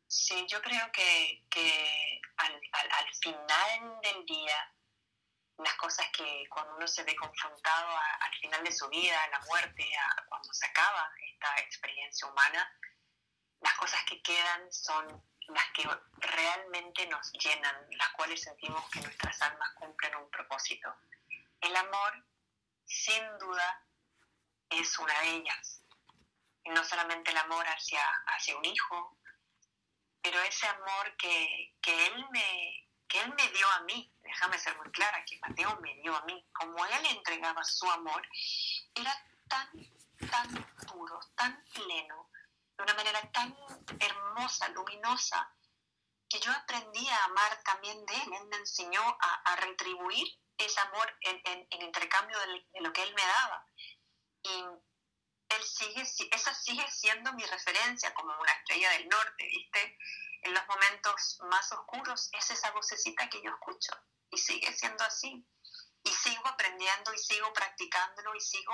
Sí, 0.06 0.46
yo 0.48 0.60
creo 0.62 0.90
que, 0.92 1.44
que 1.50 2.20
al, 2.38 2.52
al, 2.54 2.90
al, 2.90 3.14
final 3.14 4.00
del 4.02 4.24
día, 4.24 4.74
las 5.58 5.74
cosas 5.74 6.06
que 6.16 6.44
cuando 6.48 6.76
uno 6.76 6.86
se 6.86 7.04
ve 7.04 7.14
confrontado 7.14 7.88
al 7.90 8.34
final 8.40 8.64
de 8.64 8.72
su 8.72 8.88
vida, 8.88 9.22
a 9.22 9.28
la 9.28 9.40
muerte, 9.40 9.84
a, 9.96 10.24
cuando 10.28 10.52
se 10.52 10.66
acaba 10.66 11.10
esta 11.30 11.60
experiencia 11.62 12.26
humana, 12.26 12.72
las 13.60 13.74
cosas 13.74 14.00
que 14.08 14.22
quedan 14.22 14.72
son 14.72 15.22
las 15.48 15.70
que 15.72 15.88
realmente 16.18 17.06
nos 17.06 17.32
llenan, 17.32 17.86
las 17.90 18.10
cuales 18.10 18.42
sentimos 18.42 18.88
que 18.90 19.00
nuestras 19.00 19.40
almas 19.42 19.70
cumplen 19.74 20.16
un 20.16 20.30
propósito. 20.30 20.94
El 21.60 21.74
amor, 21.74 22.24
sin 22.84 23.22
duda, 23.38 23.84
es 24.70 24.98
una 24.98 25.20
de 25.20 25.36
ellas. 25.36 25.82
Y 26.64 26.70
no 26.70 26.84
solamente 26.84 27.30
el 27.30 27.38
amor 27.38 27.66
hacia, 27.66 28.02
hacia 28.26 28.56
un 28.56 28.64
hijo, 28.64 29.18
pero 30.22 30.40
ese 30.42 30.66
amor 30.66 31.16
que, 31.16 31.74
que, 31.80 32.06
él 32.06 32.26
me, 32.30 32.88
que 33.08 33.20
Él 33.20 33.34
me 33.34 33.48
dio 33.48 33.68
a 33.70 33.80
mí, 33.80 34.12
déjame 34.22 34.58
ser 34.58 34.76
muy 34.76 34.90
clara, 34.90 35.24
que 35.24 35.38
Mateo 35.40 35.78
me 35.80 35.94
dio 35.96 36.14
a 36.14 36.24
mí, 36.26 36.46
como 36.52 36.84
Él 36.84 37.06
entregaba 37.06 37.64
su 37.64 37.90
amor, 37.90 38.22
era 38.94 39.14
tan, 39.48 39.68
tan 40.30 40.64
puro, 40.86 41.18
tan 41.34 41.64
pleno, 41.72 42.30
de 42.78 42.84
una 42.84 42.94
manera 42.94 43.20
tan 43.32 43.56
hermosa, 43.98 44.68
luminosa, 44.68 45.52
que 46.28 46.38
yo 46.38 46.52
aprendí 46.52 47.08
a 47.08 47.24
amar 47.24 47.62
también 47.64 48.04
de 48.06 48.14
Él. 48.14 48.32
Él 48.32 48.46
me 48.46 48.56
enseñó 48.56 49.02
a, 49.20 49.56
retribuir 49.56 50.26
ese 50.56 50.80
amor 50.80 51.12
en, 51.22 51.66
en, 51.70 51.82
intercambio 51.82 52.38
de, 52.38 52.80
lo 52.80 52.92
que 52.92 53.02
Él 53.02 53.14
me 53.14 53.22
daba. 53.26 53.66
Y 54.42 54.64
él 55.48 55.64
sigue, 55.64 56.02
esa 56.02 56.54
sigue 56.54 56.86
siendo 56.90 57.32
mi 57.32 57.44
referencia 57.44 58.12
como 58.14 58.38
una 58.38 58.52
estrella 58.52 58.90
del 58.90 59.08
norte, 59.08 59.44
¿viste? 59.46 59.98
En 60.42 60.54
los 60.54 60.66
momentos 60.68 61.38
más 61.50 61.72
oscuros 61.72 62.28
es 62.32 62.50
esa 62.50 62.70
vocecita 62.72 63.28
que 63.28 63.42
yo 63.42 63.50
escucho 63.50 63.92
y 64.30 64.38
sigue 64.38 64.72
siendo 64.72 65.02
así. 65.04 65.44
Y 66.04 66.10
sigo 66.10 66.46
aprendiendo 66.46 67.12
y 67.12 67.18
sigo 67.18 67.52
practicándolo 67.52 68.34
y 68.34 68.40
sigo, 68.40 68.72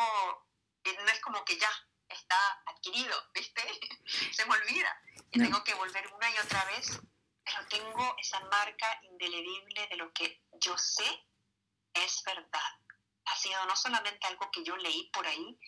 no 0.85 1.11
es 1.11 1.21
como 1.21 1.45
que 1.45 1.59
ya 1.59 1.71
está 2.09 2.63
adquirido, 2.67 3.17
¿viste? 3.33 3.63
Se 4.33 4.45
me 4.47 4.55
olvida. 4.55 5.03
Y 5.31 5.39
tengo 5.39 5.63
que 5.65 5.75
volver 5.75 6.07
una 6.13 6.31
y 6.31 6.39
otra 6.39 6.65
vez, 6.67 7.01
pero 7.45 7.67
tengo 7.69 8.17
esa 8.19 8.41
marca 8.41 9.01
indeleble 9.03 9.87
de 9.89 9.97
lo 9.97 10.13
que 10.13 10.43
yo 10.61 10.77
sé 10.79 11.27
es 11.95 12.23
verdad. 12.25 12.71
Ha 13.27 13.37
sido 13.37 13.65
no 13.67 13.77
solamente 13.77 14.27
algo 14.27 14.51
que 14.51 14.63
yo 14.63 14.77
leí 14.77 15.11
por 15.11 15.27
ahí, 15.27 15.59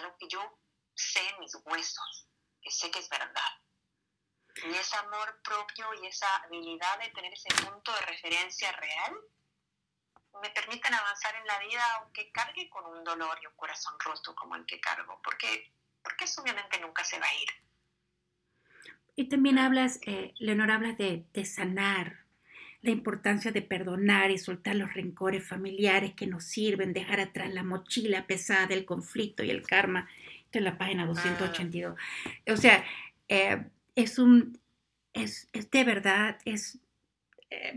lo 0.00 0.16
que 0.16 0.28
yo 0.28 0.58
sé 0.94 1.28
en 1.28 1.40
mis 1.40 1.54
huesos, 1.64 2.28
que 2.60 2.70
sé 2.70 2.90
que 2.90 3.00
es 3.00 3.08
verdad. 3.08 3.60
Y 4.64 4.74
ese 4.74 4.96
amor 4.96 5.40
propio 5.42 5.92
y 5.94 6.06
esa 6.06 6.36
habilidad 6.36 6.98
de 6.98 7.10
tener 7.10 7.32
ese 7.32 7.48
punto 7.62 7.92
de 7.92 8.00
referencia 8.02 8.72
real 8.72 9.16
me 10.40 10.50
permiten 10.50 10.94
avanzar 10.94 11.34
en 11.36 11.46
la 11.46 11.58
vida 11.58 11.84
aunque 11.96 12.30
cargue 12.32 12.68
con 12.70 12.86
un 12.86 13.04
dolor 13.04 13.38
y 13.42 13.46
un 13.46 13.54
corazón 13.54 13.94
roto 14.00 14.34
como 14.34 14.56
el 14.56 14.66
que 14.66 14.80
cargo, 14.80 15.20
porque, 15.22 15.72
porque 16.02 16.24
eso 16.24 16.42
obviamente 16.42 16.80
nunca 16.80 17.04
se 17.04 17.18
va 17.18 17.26
a 17.26 17.34
ir. 17.34 17.48
Y 19.14 19.28
también 19.28 19.58
hablas, 19.58 20.00
eh, 20.06 20.32
Leonor, 20.38 20.70
hablas 20.70 20.96
de, 20.96 21.24
de 21.32 21.44
sanar, 21.44 22.22
la 22.82 22.90
importancia 22.90 23.52
de 23.52 23.62
perdonar 23.62 24.32
y 24.32 24.38
soltar 24.38 24.74
los 24.74 24.92
rencores 24.92 25.46
familiares 25.46 26.14
que 26.14 26.26
nos 26.26 26.44
sirven, 26.44 26.92
dejar 26.92 27.20
atrás 27.20 27.54
la 27.54 27.62
mochila 27.62 28.26
pesada 28.26 28.66
del 28.66 28.84
conflicto 28.84 29.44
y 29.44 29.50
el 29.50 29.62
karma. 29.62 30.08
Esto 30.44 30.58
es 30.58 30.64
la 30.64 30.78
página 30.78 31.06
282. 31.06 31.96
O 32.48 32.56
sea, 32.56 32.84
eh, 33.28 33.64
es 33.94 34.18
un, 34.18 34.58
es, 35.12 35.48
de 35.52 35.84
verdad, 35.84 36.38
es, 36.44 36.78
eh, 37.50 37.74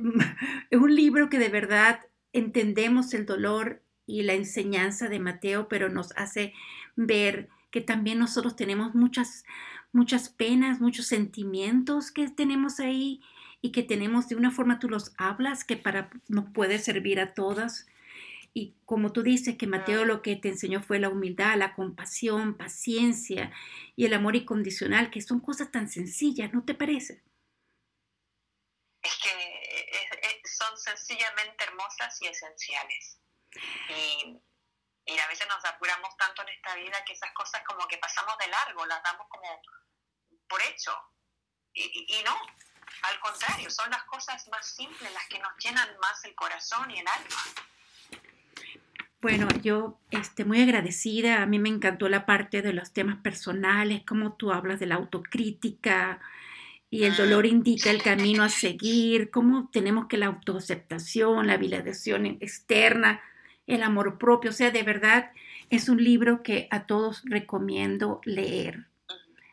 es 0.72 0.80
un 0.80 0.96
libro 0.96 1.30
que 1.30 1.38
de 1.38 1.50
verdad 1.50 2.00
entendemos 2.34 3.14
el 3.14 3.28
dolor 3.28 3.84
y 4.08 4.24
la 4.24 4.34
enseñanza 4.34 5.08
de 5.08 5.20
Mateo, 5.20 5.68
pero 5.68 5.90
nos 5.90 6.14
hace 6.18 6.54
ver 6.96 7.48
que 7.76 7.82
también 7.82 8.20
nosotros 8.20 8.56
tenemos 8.56 8.96
muchas, 8.96 9.44
muchas 9.92 10.30
penas, 10.30 10.80
muchos 10.80 11.08
sentimientos 11.08 12.10
que 12.10 12.30
tenemos 12.30 12.80
ahí 12.80 13.22
y 13.60 13.74
que 13.74 13.84
tenemos 13.84 14.30
de 14.30 14.38
una 14.38 14.50
forma, 14.50 14.80
tú 14.80 14.88
los 14.88 15.12
hablas, 15.18 15.66
que 15.66 15.76
para 15.76 16.10
nos 16.30 16.50
puede 16.54 16.80
servir 16.80 17.20
a 17.20 17.34
todas. 17.34 17.86
Y 18.54 18.76
como 18.86 19.12
tú 19.12 19.24
dices, 19.24 19.58
que 19.58 19.68
Mateo 19.68 20.06
lo 20.06 20.22
que 20.22 20.38
te 20.38 20.48
enseñó 20.48 20.82
fue 20.82 21.00
la 21.00 21.10
humildad, 21.10 21.58
la 21.58 21.76
compasión, 21.76 22.56
paciencia 22.56 23.52
y 23.98 24.06
el 24.06 24.14
amor 24.14 24.38
incondicional, 24.38 25.12
que 25.12 25.20
son 25.20 25.42
cosas 25.42 25.70
tan 25.70 25.90
sencillas, 25.90 26.54
¿no 26.54 26.64
te 26.64 26.76
parece? 26.76 27.24
Es 29.02 29.18
que 29.22 30.48
son 30.48 30.78
sencillamente 30.78 31.62
hermosas 31.66 32.22
y 32.22 32.28
esenciales. 32.28 33.20
Y, 33.90 34.40
y, 35.06 35.18
a 35.18 35.28
veces 35.28 35.48
nos 35.48 35.64
apuramos 35.66 36.16
tanto 36.18 36.42
en 36.44 36.50
esta 36.50 36.76
vida 36.76 37.04
que 37.06 37.14
esas 37.14 37.32
cosas 37.34 37.64
como 37.66 37.88
que 37.88 37.98
pasamos 37.98 38.38
de 38.38 38.48
largo, 38.48 38.86
las 38.86 39.04
damos 39.04 39.28
como 39.30 39.62
por 40.48 40.62
hecho. 40.64 40.92
Y, 41.74 41.84
y, 41.84 42.20
y 42.20 42.24
no, 42.24 42.36
al 43.04 43.20
contrario, 43.20 43.70
son 43.70 43.90
las 43.90 44.04
cosas 44.04 44.48
más 44.50 44.66
simples 44.66 45.12
las 45.14 45.28
que 45.28 45.40
nos 45.40 45.52
llenan 45.58 45.88
más 46.00 46.24
el 46.26 46.36
corazón 46.36 46.90
y 46.92 47.00
el 47.00 47.08
alma. 47.08 47.42
Bueno, 49.22 49.48
yo 49.64 50.00
este, 50.12 50.46
muy 50.46 50.62
agradecida. 50.62 51.42
A 51.42 51.46
mí 51.48 51.58
me 51.58 51.70
encantó 51.70 52.10
la 52.10 52.26
parte 52.26 52.62
de 52.62 52.74
los 52.74 52.94
temas 52.94 53.18
personales, 53.22 54.04
cómo 54.08 54.34
tú 54.34 54.52
hablas 54.52 54.80
de 54.80 54.86
la 54.86 54.96
autocrítica 54.96 56.20
y 56.92 57.06
el 57.06 57.16
dolor 57.16 57.46
indica 57.46 57.90
el 57.90 58.04
camino 58.04 58.44
a 58.44 58.50
seguir, 58.50 59.32
cómo 59.32 59.70
tenemos 59.72 60.08
que 60.08 60.18
la 60.18 60.28
autoaceptación, 60.28 61.48
la 61.48 61.58
validación 61.58 62.26
externa, 62.26 63.22
el 63.68 63.84
amor 63.84 64.18
propio. 64.18 64.52
O 64.52 64.54
sea, 64.54 64.72
de 64.72 64.84
verdad 64.84 65.32
es 65.70 65.90
un 65.90 66.04
libro 66.04 66.44
que 66.44 66.68
a 66.72 66.86
todos 66.86 67.22
recomiendo 67.26 68.22
leer. 68.24 68.88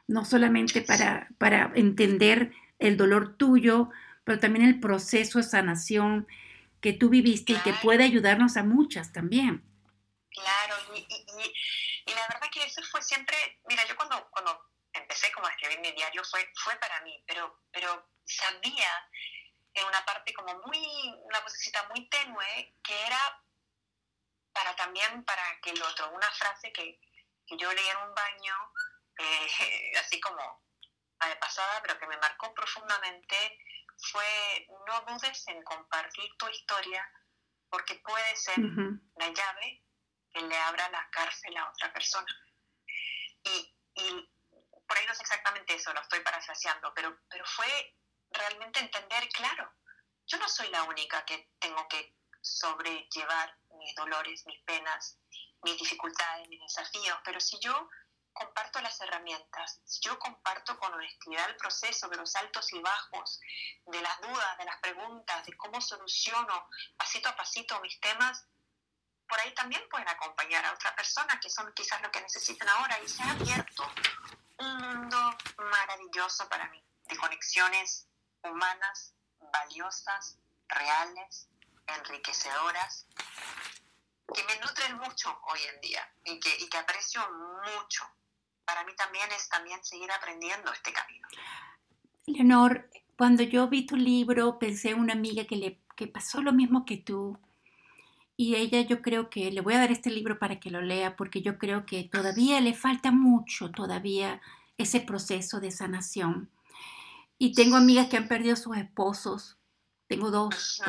No 0.07 0.25
solamente 0.25 0.83
para, 0.83 1.29
para 1.39 1.73
entender 1.75 2.53
el 2.79 2.97
dolor 2.97 3.37
tuyo, 3.37 3.91
pero 4.25 4.39
también 4.39 4.67
el 4.67 4.81
proceso 4.81 5.39
de 5.39 5.45
sanación 5.45 6.27
que 6.81 6.93
tú 6.93 7.09
viviste 7.09 7.53
y 7.53 7.61
que 7.61 7.73
puede 7.75 8.05
ayudarnos 8.05 8.57
a 8.57 8.65
muchas 8.65 9.13
también. 9.13 9.63
Claro, 10.31 10.75
y, 10.95 10.99
y, 10.99 11.53
y, 12.07 12.15
la 12.15 12.27
verdad 12.29 12.49
que 12.53 12.65
eso 12.65 12.83
fue 12.91 13.03
siempre, 13.03 13.37
mira, 13.69 13.87
yo 13.87 13.95
cuando, 13.97 14.29
cuando 14.31 14.59
empecé 14.93 15.31
como 15.33 15.47
a 15.47 15.51
escribir 15.51 15.81
mi 15.81 15.93
diario 15.93 16.23
fue, 16.25 16.41
fue 16.57 16.75
para 16.77 17.01
mí, 17.03 17.23
pero, 17.27 17.61
pero 17.71 18.09
sabía 18.25 18.89
en 19.75 19.87
una 19.87 20.05
parte 20.05 20.33
como 20.35 20.55
muy, 20.67 21.15
una 21.25 21.41
vocecita 21.41 21.87
muy 21.95 22.09
tenue, 22.09 22.75
que 22.83 22.95
era 23.07 23.42
para 24.53 24.75
también 24.77 25.25
para 25.25 25.61
que 25.61 25.71
el 25.71 25.83
otro, 25.83 26.11
una 26.11 26.31
frase 26.31 26.73
que, 26.73 27.01
que 27.47 27.57
yo 27.57 27.73
leí 27.73 27.89
en 27.89 27.97
un 28.09 28.15
baño, 28.15 28.55
eh, 29.19 29.93
así 30.01 30.21
como 30.21 30.63
de 31.27 31.37
pasada, 31.37 31.81
pero 31.83 31.99
que 31.99 32.07
me 32.07 32.17
marcó 32.17 32.53
profundamente, 32.53 33.59
fue 34.11 34.67
no 34.87 35.01
dudes 35.03 35.47
en 35.47 35.63
compartir 35.63 36.29
tu 36.37 36.49
historia 36.49 37.09
porque 37.71 37.95
puede 38.05 38.37
ser 38.37 38.59
la 38.59 39.29
llave 39.29 39.85
que 40.33 40.41
le 40.41 40.59
abra 40.59 40.89
la 40.91 41.09
cárcel 41.11 41.57
a 41.57 41.71
otra 41.71 41.93
persona. 41.93 42.27
Y, 43.45 43.77
y, 43.95 44.31
por 44.87 44.99
ahí 44.99 45.07
no 45.07 45.13
es 45.13 45.21
exactamente 45.21 45.75
eso, 45.75 45.93
lo 45.95 46.01
estoy 46.01 46.21
parafraseando, 46.21 46.93
pero, 46.95 47.19
pero 47.31 47.45
fue 47.47 47.97
realmente 48.31 48.81
entender, 48.81 49.27
claro, 49.29 49.73
yo 50.27 50.39
no 50.39 50.49
soy 50.49 50.69
la 50.69 50.83
única 50.85 51.25
que 51.25 51.51
tengo 51.59 51.87
que 51.89 52.15
sobrellevar 52.41 53.57
mis 53.83 53.95
dolores, 53.95 54.47
mis 54.47 54.61
penas, 54.63 55.19
mis 55.63 55.79
dificultades, 55.79 56.49
mis 56.49 56.61
desafíos, 56.61 57.19
pero 57.25 57.41
si 57.41 57.59
yo 57.61 57.89
comparto 58.33 58.81
las 58.81 59.01
herramientas, 59.01 59.81
si 59.85 60.01
yo 60.01 60.19
comparto 60.19 60.79
con 60.79 60.93
honestidad 60.95 61.51
el 61.51 61.57
proceso 61.57 62.09
de 62.09 62.17
los 62.17 62.35
altos 62.37 62.73
y 62.73 62.81
bajos, 62.81 63.41
de 63.87 64.01
las 64.01 64.21
dudas, 64.21 64.59
de 64.59 64.65
las 64.65 64.81
preguntas, 64.81 65.45
de 65.47 65.57
cómo 65.57 65.81
soluciono 65.81 66.69
pasito 66.97 67.29
a 67.29 67.37
pasito 67.37 67.81
mis 67.81 68.01
temas, 68.01 68.47
por 69.29 69.41
ahí 69.41 69.55
también 69.55 69.83
pueden 69.91 70.09
acompañar 70.09 70.65
a 70.65 70.73
otra 70.73 70.95
persona 70.95 71.39
que 71.41 71.51
son 71.51 71.73
quizás 71.75 72.01
lo 72.03 72.11
que 72.11 72.21
necesitan 72.21 72.69
ahora 72.69 72.99
y 73.01 73.09
se 73.09 73.23
ha 73.23 73.31
abierto 73.31 73.85
un 74.59 74.77
mundo 74.79 75.37
maravilloso 75.57 76.49
para 76.49 76.69
mí, 76.69 76.83
de 77.05 77.17
conexiones 77.17 78.07
humanas, 78.43 79.15
valiosas, 79.53 80.39
reales, 80.69 81.49
enriquecedoras, 81.87 83.07
que 84.35 84.45
me 84.45 84.57
nutren 84.61 84.97
mucho 84.99 85.41
hoy 85.45 85.61
en 85.75 85.81
día 85.81 86.09
y 86.25 86.41
que, 86.41 86.57
y 86.59 86.69
que 86.69 86.79
aprecio 86.79 87.21
mucho 87.31 88.05
para 88.65 88.85
mí 88.85 88.93
también 88.97 89.27
es 89.37 89.49
también 89.49 89.83
seguir 89.83 90.11
aprendiendo 90.11 90.73
este 90.73 90.93
camino. 90.93 91.27
Leonor, 92.27 92.89
cuando 93.17 93.43
yo 93.43 93.69
vi 93.69 93.85
tu 93.85 93.97
libro, 93.97 94.59
pensé 94.59 94.91
en 94.91 95.01
una 95.01 95.13
amiga 95.13 95.45
que 95.45 95.57
le 95.57 95.83
que 95.97 96.07
pasó 96.07 96.41
lo 96.41 96.53
mismo 96.53 96.85
que 96.85 96.97
tú. 96.97 97.39
Y 98.37 98.57
ella 98.57 98.81
yo 98.81 99.03
creo 99.03 99.31
que 99.31 99.51
le 99.51 99.61
voy 99.61 99.75
a 99.75 99.79
dar 99.79 99.93
este 99.93 100.11
libro 100.11 100.39
para 100.39 100.59
que 100.59 100.71
lo 100.71 100.81
lea 100.81 101.17
porque 101.17 101.43
yo 101.43 101.59
creo 101.59 101.85
que 101.85 102.05
todavía 102.05 102.61
le 102.61 102.75
falta 102.75 103.11
mucho, 103.11 103.71
todavía 103.71 104.41
ese 104.79 105.01
proceso 105.01 105.61
de 105.61 105.71
sanación. 105.71 106.51
Y 107.39 107.53
tengo 107.53 107.77
amigas 107.77 108.09
que 108.09 108.17
han 108.17 108.29
perdido 108.29 108.57
sus 108.57 108.77
esposos, 108.77 109.59
tengo 110.07 110.31
dos, 110.31 110.83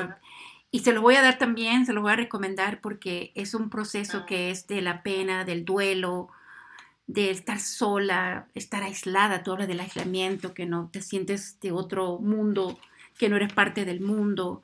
y 0.74 0.80
se 0.80 0.92
lo 0.92 1.04
voy 1.04 1.16
a 1.16 1.22
dar 1.22 1.38
también, 1.38 1.86
se 1.86 1.94
lo 1.94 2.02
voy 2.02 2.14
a 2.14 2.16
recomendar 2.16 2.82
porque 2.82 3.32
es 3.36 3.54
un 3.54 3.70
proceso 3.70 4.26
que 4.26 4.50
es 4.50 4.66
de 4.66 4.82
la 4.82 5.04
pena, 5.04 5.46
del 5.46 5.66
duelo, 5.66 6.30
de 7.06 7.30
estar 7.30 7.60
sola, 7.60 8.48
estar 8.56 8.82
aislada, 8.82 9.44
tú 9.44 9.52
hablas 9.52 9.68
del 9.68 9.82
aislamiento, 9.82 10.56
que 10.56 10.66
no 10.66 10.90
te 10.92 11.04
sientes 11.04 11.60
de 11.60 11.72
otro 11.72 12.18
mundo, 12.18 12.80
que 13.20 13.30
no 13.30 13.36
eres 13.36 13.54
parte 13.54 13.86
del 13.86 14.02
mundo, 14.02 14.64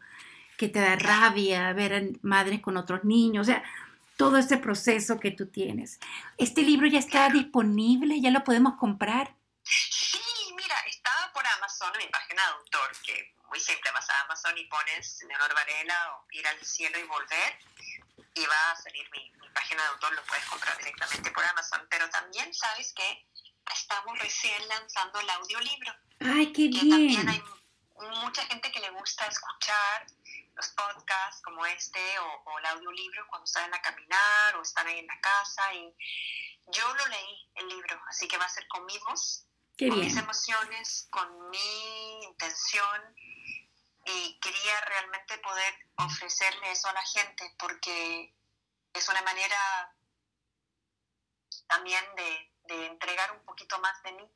que 0.58 0.68
te 0.68 0.80
da 0.80 0.96
rabia 0.96 1.72
ver 1.74 1.94
a 1.94 2.01
madres 2.24 2.60
con 2.60 2.75
otros 2.75 3.04
niños, 3.04 3.48
o 3.48 3.51
sea, 3.51 3.63
todo 4.18 4.39
ese 4.39 4.58
proceso 4.58 5.20
que 5.20 5.30
tú 5.30 5.46
tienes. 5.46 6.00
¿Este 6.39 6.63
libro 6.63 6.88
ya 6.88 6.98
está 6.98 7.30
disponible? 7.30 8.20
¿Ya 8.20 8.32
lo 8.32 8.44
podemos 8.44 8.80
comprar? 8.80 9.36
Sí, 9.62 10.18
mira, 10.56 10.74
estaba 10.88 11.32
por 11.36 11.44
Amazon, 11.46 11.92
en 11.94 12.08
mi 12.08 12.12
página 12.12 12.42
de 12.42 12.51
autor, 12.58 12.98
que 13.06 13.38
muy 13.50 13.60
simple, 13.60 13.91
vas 13.91 14.10
a 14.10 14.22
Amazon 14.22 14.58
y 14.58 14.65
pones 14.65 15.24
Leonor 15.27 15.53
Varela 15.53 16.15
o 16.15 16.27
Ir 16.32 16.48
al 16.48 16.63
cielo 16.63 16.98
y 17.00 17.03
volver, 17.03 17.60
y 18.36 18.46
va 18.46 18.72
a 18.72 18.75
salir 18.75 19.10
mi, 19.12 19.32
página 19.54 19.82
de 19.82 19.89
autor, 19.89 20.13
lo 20.13 20.24
puedes 20.24 20.45
comprar 20.45 20.78
directamente 20.78 21.32
por 21.32 21.43
Amazon. 21.43 21.86
Pero 21.89 22.10
también 22.10 22.54
sabes 22.54 22.93
que 22.93 23.28
estamos 23.74 24.17
recién 24.19 24.67
lanzando 24.67 25.19
el 25.19 25.30
audiolibro. 25.30 25.93
¡Ay, 26.19 26.54
qué 26.54 26.69
que 26.69 26.80
También 26.80 27.28
hay 27.28 27.43
mucha 28.24 28.45
gente 28.45 28.71
que 28.71 28.80
le 28.80 28.91
gusta 28.91 29.26
escuchar 29.26 30.06
los 30.56 30.67
podcasts 30.69 31.41
como 31.43 31.65
este 31.65 32.19
o, 32.19 32.60
el 32.60 32.65
audiolibro 32.67 33.26
cuando 33.28 33.45
están 33.45 33.74
a 33.74 33.82
caminar 33.82 34.56
o 34.58 34.62
están 34.62 34.88
ahí 34.88 35.00
en 35.00 35.08
la 35.08 35.19
casa. 35.19 35.74
Y 35.74 35.93
yo 36.67 36.93
lo 36.93 37.08
leí, 37.08 37.50
el 37.56 37.69
libro, 37.69 38.02
así 38.08 38.28
que 38.28 38.38
va 38.38 38.45
a 38.45 38.50
ser 38.50 38.67
con 38.67 38.86
mi 38.86 38.97
voz, 39.00 39.45
con 39.78 40.00
mis 40.00 40.15
emociones, 40.15 41.08
con 41.10 41.50
mi 41.50 42.24
intención 42.24 43.15
y 44.12 44.39
quería 44.39 44.82
realmente 44.82 45.38
poder 45.39 45.74
ofrecerle 45.98 46.72
eso 46.72 46.88
a 46.88 46.93
la 46.93 47.06
gente 47.06 47.56
porque 47.60 48.36
es 48.93 49.10
una 49.10 49.22
manera 49.22 49.95
también 51.67 52.04
de, 52.15 52.50
entregar 52.86 53.32
un 53.32 53.43
poquito 53.45 53.80
más 53.80 54.02
de 54.04 54.12
mí 54.12 54.32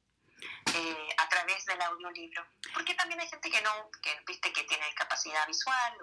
eh, 0.75 1.07
a 1.17 1.29
través 1.29 1.65
del 1.65 1.81
audiolibro. 1.81 2.45
Porque 2.73 2.95
también 2.95 3.19
hay 3.19 3.27
gente 3.27 3.49
que 3.49 3.61
no, 3.61 3.69
que 4.01 4.09
viste 4.27 4.51
que 4.51 4.63
tiene 4.63 4.83
capacidad 4.95 5.45
visual 5.47 5.93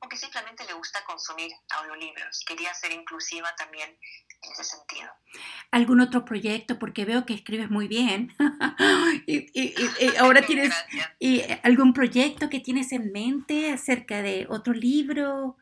o 0.00 0.08
que, 0.08 0.16
simplemente 0.16 0.64
le 0.64 0.74
gusta 0.74 1.04
consumir 1.04 1.50
audiolibros. 1.76 2.44
Quería 2.46 2.74
ser 2.74 2.92
inclusiva 2.92 3.54
también 3.56 3.96
en 4.42 4.52
ese 4.52 4.64
sentido. 4.64 5.10
¿Algún 5.70 6.00
otro 6.00 6.24
proyecto? 6.24 6.78
Porque 6.78 7.04
veo 7.04 7.24
que 7.24 7.34
escribes 7.34 7.70
muy 7.70 7.88
bien. 7.88 8.34
y, 9.26 9.74
ahora 10.18 10.42
tienes 10.42 10.74
y, 11.18 11.42
algún 11.62 11.94
proyecto 11.94 12.50
que 12.50 12.60
tienes 12.60 12.92
en 12.92 13.12
mente 13.12 13.72
acerca 13.72 14.22
de 14.22 14.46
otro 14.48 14.72
libro. 14.72 15.56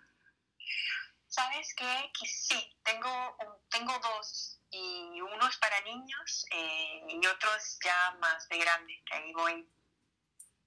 Sabes 1.51 1.75
qué? 1.77 2.13
que 2.19 2.27
sí, 2.27 2.77
tengo, 2.85 3.37
tengo 3.71 3.99
dos 4.01 4.61
y 4.71 5.19
uno 5.19 5.49
es 5.49 5.57
para 5.57 5.81
niños 5.81 6.45
eh, 6.51 7.01
y 7.09 7.27
otro 7.27 7.55
es 7.55 7.79
ya 7.83 8.11
más 8.21 8.47
de 8.49 8.59
grande, 8.59 9.03
que 9.07 9.15
ahí 9.15 9.33
voy. 9.33 9.67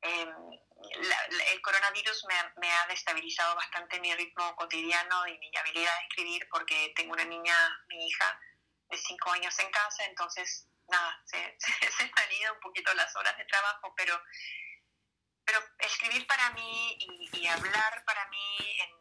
Em, 0.01 0.29
el 1.53 1.61
coronavirus 1.61 2.25
me, 2.25 2.35
me, 2.61 2.71
ha 2.71 2.87
destabilizado 2.87 3.55
bastante 3.55 3.99
mi 3.99 4.11
ritmo 4.15 4.55
cotidiano 4.55 5.27
y 5.27 5.37
mi 5.37 5.51
habilidad 5.55 5.95
de 5.99 6.03
escribir 6.07 6.47
porque 6.49 6.91
tengo 6.95 7.13
una 7.13 7.25
niña, 7.25 7.85
mi 7.87 8.07
hija, 8.07 8.39
de 8.89 8.97
cinco 8.97 9.29
años 9.33 9.57
en 9.59 9.69
casa, 9.69 10.05
entonces, 10.05 10.67
nada, 10.87 11.21
se, 11.25 11.57
se, 11.91 12.03
han 12.03 12.31
ido 12.31 12.53
un 12.55 12.59
poquito 12.59 12.91
las 12.95 13.15
horas 13.15 13.37
de 13.37 13.45
trabajo, 13.45 13.93
pero, 13.95 14.19
pero 15.45 15.59
escribir 15.77 16.25
para 16.25 16.49
mí 16.53 16.97
y, 17.33 17.45
hablar 17.45 18.03
para 18.03 18.27
mí 18.29 18.57
en, 18.79 19.00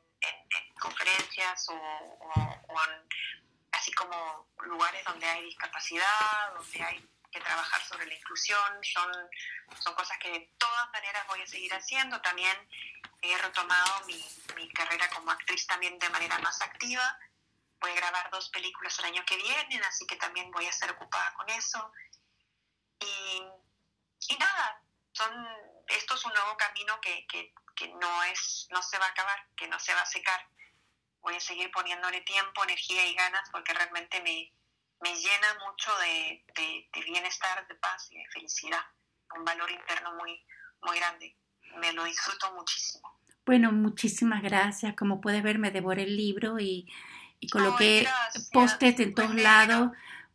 conferencias 0.80 1.68
o, 1.68 1.74
en, 1.74 3.08
así 3.72 3.92
como 3.92 4.48
lugares 4.62 5.04
donde 5.04 5.26
hay 5.26 5.44
discapacidad, 5.44 6.54
donde 6.54 6.82
hay 6.82 7.08
que 7.30 7.40
trabajar 7.40 7.80
sobre 7.82 8.06
la 8.06 8.14
inclusión, 8.14 8.82
son, 8.82 9.12
son 9.78 9.94
cosas 9.94 10.18
que 10.18 10.30
de 10.30 10.54
todas 10.58 10.90
maneras 10.92 11.26
voy 11.28 11.40
a 11.40 11.46
seguir 11.46 11.72
haciendo. 11.72 12.20
También 12.20 12.56
he 13.22 13.38
retomado 13.38 14.04
mi, 14.06 14.20
carrera 14.72 15.08
como 15.10 15.30
actriz 15.30 15.66
también 15.66 15.98
de 15.98 16.08
manera 16.10 16.38
más 16.38 16.60
activa. 16.60 17.18
Voy 17.80 17.92
a 17.92 17.94
grabar 17.94 18.30
dos 18.30 18.48
películas 18.50 18.98
el 18.98 19.06
año 19.06 19.24
que 19.24 19.36
viene, 19.36 19.80
así 19.86 20.06
que 20.06 20.16
también 20.16 20.50
voy 20.50 20.66
a 20.66 20.70
estar 20.70 20.90
ocupada 20.90 21.32
con 21.34 21.48
eso. 21.50 21.92
Y 22.98 24.36
nada, 24.38 24.82
son, 25.12 25.32
esto 25.96 26.14
es 26.14 26.24
un 26.24 26.32
nuevo 26.32 26.56
camino 26.56 27.00
que, 27.00 27.26
que, 27.26 27.52
que 27.74 27.88
no, 27.88 28.22
es, 28.24 28.68
no 28.70 28.82
se 28.82 28.98
va 28.98 29.06
a 29.06 29.10
acabar, 29.10 29.38
que 29.56 29.68
no 29.68 29.78
se 29.78 29.94
va 29.94 30.02
a 30.02 30.06
secar. 30.06 30.40
Voy 31.20 31.34
a 31.36 31.40
seguir 31.40 31.70
poniéndole 31.70 32.20
tiempo, 32.22 32.64
energía 32.64 33.06
y 33.06 33.14
ganas 33.14 33.48
porque 33.50 33.74
realmente 33.74 34.22
me, 34.22 34.52
me 35.00 35.14
llena 35.14 35.58
mucho 35.66 35.90
de, 35.98 36.44
bienestar, 37.04 37.66
de 37.66 37.74
paz 37.76 38.08
y 38.10 38.18
de 38.18 38.26
felicidad. 38.32 38.82
Un 39.36 39.44
valor 39.44 39.70
interno 39.70 40.14
muy, 40.14 40.44
muy 40.82 40.96
grande. 40.98 41.36
Me 41.76 41.92
lo 41.92 42.04
disfruto 42.04 42.52
muchísimo. 42.54 43.20
Bueno, 43.44 43.72
muchísimas 43.72 44.42
gracias. 44.42 44.94
Como 44.96 45.20
puedes 45.20 45.42
ver, 45.42 45.58
me 45.58 45.70
devoré 45.70 46.02
el 46.02 46.16
libro 46.16 46.58
y, 46.58 46.90
y 47.38 47.48
coloqué 47.48 48.08
postes 48.52 48.98
en 49.00 49.14
todos 49.14 49.34
lados 49.34 49.90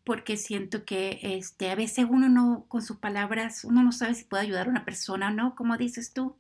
porque 0.05 0.37
siento 0.37 0.85
que 0.85 1.19
este, 1.21 1.71
a 1.71 1.75
veces 1.75 2.05
uno 2.09 2.29
no, 2.29 2.65
con 2.67 2.81
sus 2.81 2.97
palabras, 2.97 3.65
uno 3.65 3.83
no 3.83 3.91
sabe 3.91 4.13
si 4.13 4.23
puede 4.23 4.43
ayudar 4.43 4.67
a 4.67 4.69
una 4.69 4.85
persona 4.85 5.29
o 5.29 5.31
no, 5.31 5.55
como 5.55 5.77
dices 5.77 6.13
tú. 6.13 6.35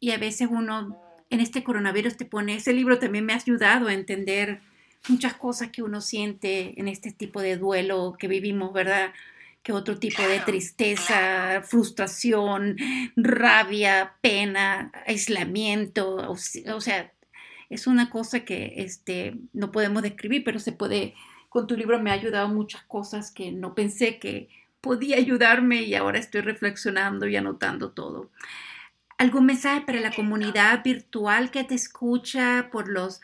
Y 0.00 0.12
a 0.12 0.18
veces 0.18 0.48
uno 0.50 0.96
en 1.30 1.40
este 1.40 1.64
coronavirus 1.64 2.16
te 2.16 2.24
pone, 2.24 2.54
ese 2.54 2.72
libro 2.72 2.98
también 2.98 3.26
me 3.26 3.32
ha 3.32 3.36
ayudado 3.36 3.88
a 3.88 3.94
entender 3.94 4.60
muchas 5.08 5.34
cosas 5.34 5.70
que 5.70 5.82
uno 5.82 6.00
siente 6.00 6.78
en 6.80 6.88
este 6.88 7.12
tipo 7.12 7.40
de 7.40 7.56
duelo 7.56 8.16
que 8.18 8.28
vivimos, 8.28 8.72
¿verdad? 8.72 9.12
Que 9.62 9.72
otro 9.72 9.98
tipo 9.98 10.22
de 10.22 10.40
tristeza, 10.40 11.62
frustración, 11.62 12.76
rabia, 13.16 14.14
pena, 14.20 14.92
aislamiento, 15.06 16.16
o, 16.30 16.80
sea, 16.80 17.12
es 17.68 17.86
una 17.86 18.08
cosa 18.08 18.40
que 18.40 18.74
este, 18.76 19.36
no 19.52 19.72
podemos 19.72 20.02
describir, 20.02 20.44
pero 20.44 20.60
se 20.60 20.72
puede, 20.72 21.14
con 21.48 21.66
tu 21.66 21.76
libro 21.76 21.98
me 21.98 22.10
ha 22.10 22.14
ayudado 22.14 22.48
muchas 22.48 22.82
cosas 22.82 23.30
que 23.30 23.52
no 23.52 23.74
pensé 23.74 24.18
que 24.18 24.48
podía 24.80 25.16
ayudarme 25.16 25.82
y 25.82 25.94
ahora 25.94 26.18
estoy 26.18 26.42
reflexionando 26.42 27.26
y 27.26 27.36
anotando 27.36 27.90
todo. 27.90 28.30
¿Algún 29.18 29.46
mensaje 29.46 29.80
para 29.80 30.00
la 30.00 30.12
comunidad 30.12 30.82
virtual 30.84 31.50
que 31.50 31.64
te 31.64 31.74
escucha 31.74 32.68
por 32.70 32.88
los 32.88 33.20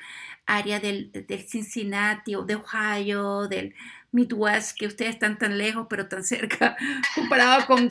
áreas 0.46 0.82
del, 0.82 1.10
Cincinnati 1.46 2.34
o 2.34 2.42
de 2.42 2.56
Ohio, 2.56 3.46
del 3.46 3.74
Midwest, 4.10 4.76
que 4.76 4.86
ustedes 4.86 5.14
están 5.14 5.38
tan 5.38 5.56
lejos 5.56 5.86
pero 5.88 6.08
tan 6.08 6.24
cerca 6.24 6.76
comparado 7.14 7.66
con, 7.66 7.88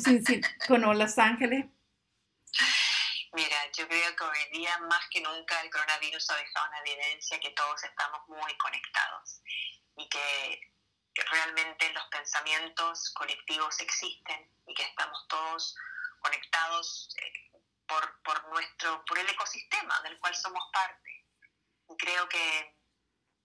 con 0.67 0.81
Los 0.97 1.17
Ángeles? 1.17 1.65
Yo 3.75 3.87
creo 3.87 4.15
que 4.15 4.23
hoy 4.23 4.49
día 4.51 4.77
más 4.81 5.07
que 5.09 5.19
nunca 5.21 5.59
el 5.61 5.71
coronavirus 5.71 6.29
ha 6.29 6.35
dejado 6.35 6.67
una 6.69 6.79
evidencia 6.81 7.39
que 7.39 7.49
todos 7.51 7.83
estamos 7.83 8.21
muy 8.27 8.55
conectados 8.57 9.41
y 9.97 10.07
que 10.09 10.73
realmente 11.15 11.91
los 11.91 12.05
pensamientos 12.05 13.11
colectivos 13.15 13.79
existen 13.79 14.51
y 14.67 14.75
que 14.75 14.83
estamos 14.83 15.27
todos 15.27 15.75
conectados 16.19 17.15
eh, 17.17 17.51
por, 17.87 18.21
por, 18.21 18.47
nuestro, 18.49 19.03
por 19.05 19.17
el 19.17 19.29
ecosistema 19.29 19.99
del 20.01 20.19
cual 20.19 20.35
somos 20.35 20.63
parte. 20.71 21.25
Y 21.89 21.97
creo 21.97 22.29
que 22.29 22.75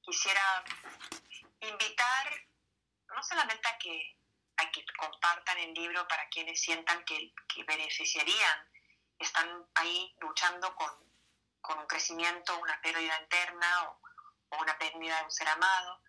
quisiera 0.02 0.62
invitar 1.60 2.46
no 3.14 3.22
solamente 3.22 3.66
a 3.66 3.78
que, 3.78 4.18
a 4.58 4.70
que 4.70 4.84
compartan 4.98 5.58
el 5.58 5.72
libro 5.72 6.06
para 6.06 6.28
quienes 6.28 6.60
sientan 6.60 7.02
que, 7.06 7.32
que 7.48 7.64
beneficiarían, 7.64 8.68
están 9.18 9.66
ahí 9.74 10.14
luchando 10.20 10.74
con, 10.74 10.90
con, 11.61 11.78
un 11.78 11.87
crecimiento, 11.87 12.59
una 12.59 12.81
pérdida 12.81 13.20
interna 13.20 13.90
o, 13.90 14.00
una 14.61 14.78
pérdida 14.78 15.18
de 15.18 15.24
un 15.24 15.31
ser 15.31 15.48
amado, 15.48 16.02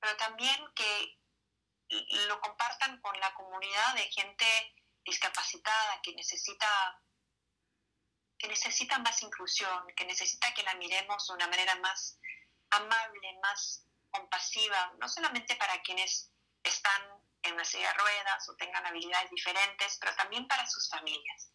pero 0.00 0.16
también 0.16 0.72
que 0.74 1.18
lo 2.28 2.40
compartan 2.40 3.00
con 3.00 3.18
la 3.18 3.34
comunidad 3.34 3.94
de 3.94 4.10
gente 4.10 4.46
discapacitada 5.04 6.00
que 6.02 6.14
necesita 6.14 7.02
que 8.38 8.48
necesita 8.48 8.98
más 8.98 9.22
inclusión, 9.22 9.86
que 9.94 10.04
necesita 10.04 10.52
que 10.52 10.64
la 10.64 10.74
miremos 10.74 11.28
de 11.28 11.34
una 11.34 11.46
manera 11.46 11.76
más 11.76 12.18
amable, 12.70 13.38
más 13.40 13.86
compasiva, 14.10 14.92
no 14.98 15.08
solamente 15.08 15.54
para 15.54 15.80
quienes 15.82 16.32
están 16.64 17.02
en 17.42 17.54
una 17.54 17.64
silla 17.64 17.88
de 17.88 17.98
ruedas 17.98 18.48
o 18.48 18.56
tengan 18.56 18.84
habilidades 18.84 19.30
diferentes, 19.30 19.96
pero 20.00 20.14
también 20.16 20.48
para 20.48 20.66
sus 20.66 20.88
familias, 20.88 21.51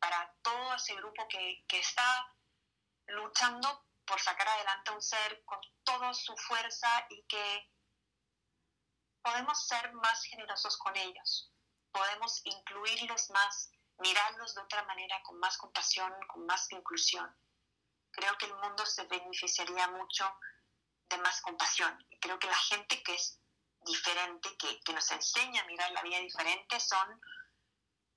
para 0.00 0.34
todo 0.42 0.74
ese 0.74 0.94
grupo 0.94 1.28
que, 1.28 1.64
que 1.68 1.78
está 1.78 2.34
luchando 3.06 3.86
por 4.04 4.20
sacar 4.20 4.48
adelante 4.48 4.90
un 4.90 5.02
ser 5.02 5.44
con 5.44 5.60
toda 5.84 6.12
su 6.14 6.36
fuerza 6.36 7.06
y 7.10 7.22
que 7.24 7.70
podemos 9.22 9.66
ser 9.66 9.92
más 9.92 10.24
generosos 10.24 10.76
con 10.78 10.96
ellos, 10.96 11.52
podemos 11.92 12.40
incluirlos 12.44 13.30
más, 13.30 13.70
mirarlos 13.98 14.54
de 14.54 14.62
otra 14.62 14.82
manera, 14.84 15.22
con 15.22 15.38
más 15.38 15.56
compasión, 15.58 16.12
con 16.28 16.46
más 16.46 16.70
inclusión. 16.72 17.36
Creo 18.10 18.36
que 18.38 18.46
el 18.46 18.54
mundo 18.56 18.84
se 18.86 19.04
beneficiaría 19.04 19.88
mucho 19.88 20.32
de 21.08 21.18
más 21.18 21.40
compasión. 21.42 21.96
Creo 22.20 22.38
que 22.38 22.46
la 22.46 22.56
gente 22.56 23.02
que 23.02 23.14
es 23.14 23.40
diferente, 23.84 24.56
que, 24.56 24.80
que 24.80 24.92
nos 24.92 25.10
enseña 25.10 25.62
a 25.62 25.66
mirar 25.66 25.90
la 25.92 26.02
vida 26.02 26.18
diferente, 26.18 26.80
son 26.80 27.20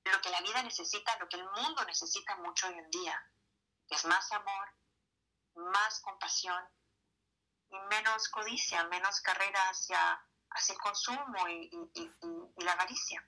lo 0.06 0.22
que 0.22 0.30
la 0.30 0.42
vida 0.42 0.64
necesita, 0.64 1.18
lo 1.20 1.28
que 1.28 1.38
el 1.38 1.46
mundo 1.46 1.84
necesita 1.86 2.36
mucho 2.38 2.68
hoy 2.68 2.78
en 2.78 2.90
día, 2.90 3.32
que 3.88 3.96
es 3.96 4.06
más 4.06 4.32
amor, 4.32 4.76
más 5.56 6.00
compasión 6.02 6.62
y 7.70 7.78
menos 7.90 8.28
codicia, 8.30 8.84
menos 8.86 9.22
carrera 9.22 9.70
hacia 9.70 10.22
hacia 10.56 10.74
el 10.74 10.80
consumo 10.80 11.48
y, 11.50 11.70
la 12.64 12.74
avaricia. 12.74 13.26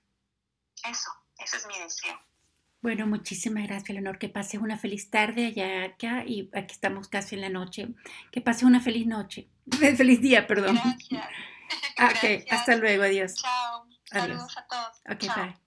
Eso, 0.83 1.11
ese 1.37 1.57
es 1.57 1.67
mi 1.67 1.77
deseo. 1.79 2.19
Bueno, 2.81 3.07
muchísimas 3.07 3.63
gracias, 3.67 3.89
Leonor. 3.89 4.19
Que 4.19 4.29
pases 4.29 4.61
una 4.61 4.77
feliz 4.77 5.09
tarde 5.09 5.47
allá 5.47 5.85
acá 5.85 6.23
y 6.25 6.49
aquí 6.53 6.73
estamos 6.73 7.07
casi 7.07 7.35
en 7.35 7.41
la 7.41 7.49
noche. 7.49 7.87
Que 8.31 8.41
pases 8.41 8.63
una 8.63 8.79
feliz 8.79 9.07
noche. 9.07 9.49
Feliz 9.97 10.21
día, 10.21 10.45
perdón. 10.47 10.75
Gracias. 10.75 11.27
Ok, 11.97 12.45
hasta 12.51 12.75
luego, 12.75 13.03
adiós. 13.03 13.33
Chao. 13.33 13.87
Saludos 14.03 14.55
a 14.55 14.67
todos. 14.67 15.01
Ok, 15.09 15.35
bye. 15.35 15.64